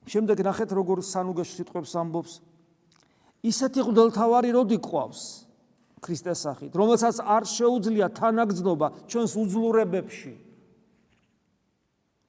შემდეგ 0.10 0.38
ნახეთ 0.41 0.69
როგორ 0.74 0.98
სანუგეში 1.06 1.54
სიტყვებს 1.62 1.93
ამბობს. 2.02 2.34
ისეთი 3.45 3.82
ღმერთთავარი 3.86 4.50
როდი 4.58 4.78
ყავს 4.82 5.45
ქრისტეს 6.06 6.39
სახით, 6.46 6.72
რომელსაც 6.78 7.18
არ 7.26 7.44
შეუძლია 7.50 8.08
თანაგრძნობა 8.13 8.88
ჩვენს 9.10 9.34
უძლურებებში, 9.41 10.34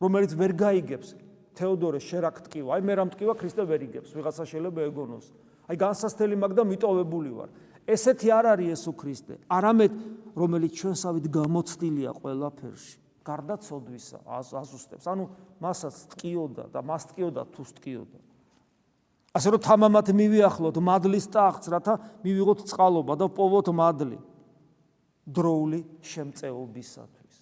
რომელიც 0.01 0.33
ვერ 0.33 0.53
გაიგებს 0.57 1.09
თეოდორე 1.57 1.99
შერა 2.01 2.31
გტკივა. 2.37 2.69
აი 2.77 2.83
მე 2.85 2.93
რამ 3.01 3.09
გტკივა 3.13 3.35
ქრისტე 3.41 3.63
ვერ 3.65 3.81
იგებს, 3.89 4.11
ვიღაცა 4.13 4.45
შეიძლება 4.45 4.81
ეგონოს. 4.93 5.27
აი 5.73 5.77
განსასწრელი 5.81 6.37
მაგ 6.37 6.53
და 6.53 6.63
მიტოვებული 6.69 7.31
ვარ. 7.33 7.51
ესეთი 7.87 8.29
არ 8.35 8.45
არის 8.53 8.67
იესო 8.67 8.93
ქრისტე, 8.99 9.35
არამედ 9.47 9.93
რომელიც 10.37 10.73
ჩვენსავით 10.75 11.27
გამოცდილია 11.33 12.11
ყველაფერში, 12.19 12.97
გარდა 13.23 13.55
ცოდვისა, 13.63 14.19
აზუსტებს. 14.27 15.07
ანუ 15.07 15.25
მასაც 15.63 15.95
ტკიოდა 16.13 16.65
და 16.75 16.81
მას 16.83 17.03
ტკიოდა 17.15 17.43
თუ 17.55 17.63
ტკიოდა. 17.79 18.19
ასე 19.36 19.48
რომ 19.56 19.62
თამამად 19.64 20.06
მივიახლოთ 20.12 20.76
მადლის 20.84 21.26
ტახტს, 21.32 21.68
რათა 21.72 21.94
მივიღოთ 22.26 22.60
წყალობა 22.68 23.14
და 23.16 23.26
პოვოთ 23.32 23.68
მადლი 23.72 24.20
დროული 25.28 25.80
შემწეობისათვის. 26.04 27.36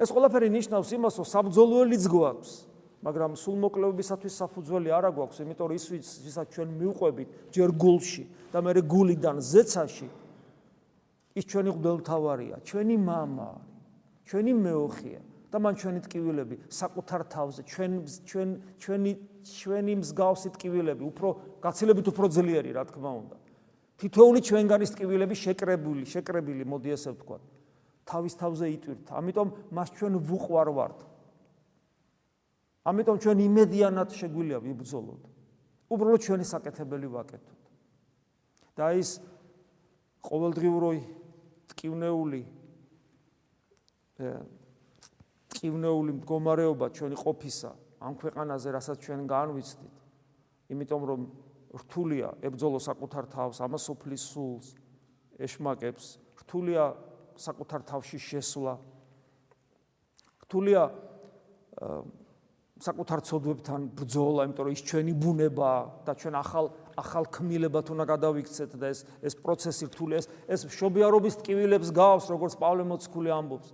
ეს 0.00 0.08
ყველაფერი 0.10 0.48
ნიშნავს 0.50 0.88
იმას, 0.96 1.14
რომ 1.20 1.26
საბძოლველიც 1.30 2.04
გვაქვს. 2.10 2.52
მაგრამ 3.00 3.32
სულ 3.40 3.56
მოკლევებისათვის 3.64 4.34
საფუძველი 4.44 4.92
არ 4.92 5.04
აგვაქვს, 5.08 5.40
იმიტომ 5.40 5.66
რომ 5.72 5.76
ის 5.80 5.86
ვისაც 6.20 6.46
ჩვენ 6.52 6.68
მიუყვებით 6.76 7.28
ჯერ 7.48 7.70
გულში 7.72 8.24
და 8.52 8.58
მე 8.60 8.72
გულიდან 8.84 9.36
ზეცაში 9.40 10.08
ის 11.32 11.44
ჩვენი 11.48 11.70
ღმერთთავარია, 11.80 12.56
ჩვენი 12.60 12.96
мама, 13.00 13.56
ჩვენი 14.28 14.52
მეოხია 14.52 15.20
და 15.48 15.56
მან 15.58 15.74
ჩვენი 15.80 16.00
ტკივილები 16.04 16.56
საკუთარ 16.68 17.20
თავზე, 17.32 17.60
ჩვენ 17.64 17.92
ჩვენ 18.28 18.48
ჩვენი 18.76 19.12
ჩვენი 19.45 19.93
მსგავსი 20.01 20.49
ტკივილები, 20.57 21.03
უფრო 21.05 21.27
გაცილებით 21.61 22.05
უფრო 22.09 22.25
ძლიერი, 22.33 22.71
რა 22.73 22.83
თქმა 22.89 23.11
უნდა. 23.21 23.37
თითოეული 24.01 24.39
ჩვენგანის 24.41 24.91
ტკივილები 24.97 25.35
შეკრებული, 25.37 26.03
შეკრებილი, 26.09 26.63
მოდი 26.65 26.89
ესე 26.97 27.13
ვთქვა. 27.13 27.37
თავის 28.05 28.33
თავზე 28.37 28.65
იტვირთ. 28.75 29.05
ამიტომ 29.13 29.47
მას 29.71 29.89
ჩვენ 29.97 30.13
ვუყვარ 30.19 30.69
ვართ. 30.75 30.99
ამიტომ 32.85 33.15
ჩვენ 33.21 33.37
იმედიანად 33.49 34.09
შეგვიძლია 34.13 34.57
ვიბრძოლოთ. 34.61 35.21
უბრალოდ 35.89 36.21
ჩვენი 36.25 36.45
საკეთებელი 36.45 37.07
ვაკეთოთ. 37.13 37.59
და 38.75 38.91
ის 38.99 39.23
ყოველდღიური 40.19 40.99
ტკივნეული 41.71 42.41
ტკივნეული 45.55 46.11
მდგომარეობა 46.19 46.85
ჩვენი 46.91 47.15
ყოფისა 47.15 47.71
ამ 48.05 48.13
ქვეყანაზე, 48.21 48.69
რასაც 48.69 48.97
ჩვენ 49.01 49.25
განვიცდით. 49.25 49.95
იმიტომ 50.69 51.01
რომ 51.09 51.21
რთულია 51.73 52.29
ებძოლო 52.45 52.79
საკუთარ 52.79 53.25
თავს, 53.33 53.57
ამასופლის 53.65 54.23
სულს 54.29 54.67
ეშმაკებს, 55.41 56.05
რთულია 56.45 56.93
საკუთარ 57.35 57.81
თავში 57.89 58.19
შესვლა. 58.21 58.77
რთულია 60.45 60.81
საკუთარ 62.75 63.19
ცოდვებთან 63.25 63.81
ბრძოლა, 63.97 64.45
იმიტომ 64.45 64.65
რომ 64.69 64.73
ის 64.75 64.83
ჩვენი 64.85 65.13
ბუნებაა 65.15 65.81
და 66.05 66.11
ჩვენ 66.13 66.35
ახალ 66.39 66.65
ახალ 66.95 67.25
ქმნილებად 67.27 67.91
უნდა 67.91 68.05
გადავიქცეთ 68.07 68.71
და 68.79 68.87
ეს 68.93 68.99
ეს 69.19 69.33
პროცესი 69.35 69.83
რთულია, 69.91 70.17
ეს 70.21 70.27
ეს 70.47 70.61
შობიარობის 70.75 71.35
ტკივილებს 71.41 71.89
გავს, 71.91 72.25
როგორც 72.31 72.53
პავლე 72.55 72.83
მოციქული 72.87 73.29
ამბობს. 73.35 73.69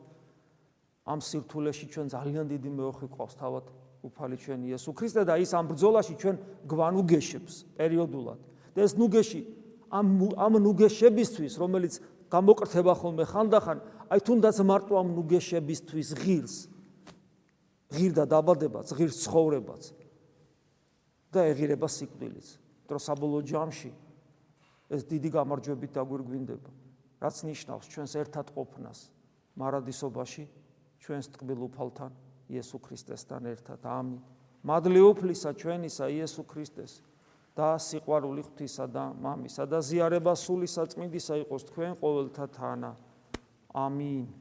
ამ 1.05 1.19
სირთულეში 1.21 1.85
ჩვენ 1.93 2.07
ძალიან 2.13 2.45
დიდი 2.49 2.69
მეოხი 2.77 3.07
ყავს 3.09 3.35
თავად 3.41 3.65
უფალი 4.01 4.35
ჩვენ 4.37 4.61
იესო 4.73 4.91
ქრისტე 4.97 5.23
და 5.29 5.37
ის 5.37 5.51
ამ 5.53 5.65
ბრძოლაში 5.69 6.13
ჩვენ 6.17 6.35
გვანუგეშებს 6.65 7.53
პერიოდულად. 7.77 8.39
და 8.73 8.79
ეს 8.81 8.93
ნუგეში 8.97 9.41
ამ 9.91 10.07
ამ 10.39 10.53
ნუგეშებისთვის, 10.63 11.53
რომელიც 11.59 11.93
გამოკრთება 12.31 12.93
ხოლმე 12.95 13.25
ხანდახან, 13.27 13.77
აი 14.09 14.19
თუნდაც 14.23 14.57
მარტო 14.63 14.93
ამ 14.95 15.07
ნუგეშებისთვის 15.19 16.09
ღირს. 16.15 16.55
ღირ 17.91 18.11
და 18.15 18.23
დაბადებაც, 18.25 18.87
ღირს 18.95 19.17
ცხოვრებაც 19.27 19.83
და 21.31 21.39
ეღირება 21.51 21.87
სიკვდილიც. 21.91 22.47
დრო 22.87 22.99
საბოლოო 22.99 23.43
ჯამში 23.43 23.91
ეს 24.91 25.01
დიდი 25.07 25.29
გამარჯვებით 25.31 25.91
დაგვირგვინდება. 25.95 26.71
რაც 27.21 27.35
ნიშნავს 27.45 27.85
ჩვენს 27.91 28.13
ერთად 28.17 28.47
ყოფნას 28.55 28.99
მარადისობაში, 29.55 30.43
ჩვენს 31.03 31.27
ტკბილ 31.35 31.59
უფალთან, 31.67 32.11
იესო 32.51 32.77
ქრისტესთან 32.79 33.43
ერთად. 33.53 33.79
ამინ. 33.85 34.19
მადლი 34.61 35.01
უფლისა 35.01 35.51
ჩვენისა 35.57 36.05
იესო 36.11 36.43
ქრისტეს 36.45 37.01
და 37.57 37.75
სიყვარული 37.81 38.43
ღვთისა 38.45 38.85
და 38.87 39.05
მამისა 39.17 39.65
და 39.65 39.79
ზიარება 39.81 40.33
სული 40.37 40.67
საწმინდისა 40.69 41.35
იყოს 41.47 41.63
თქვენ 41.71 41.91
ყოველთა 41.97 42.45
თანა. 42.55 42.91
ამინ. 43.73 44.40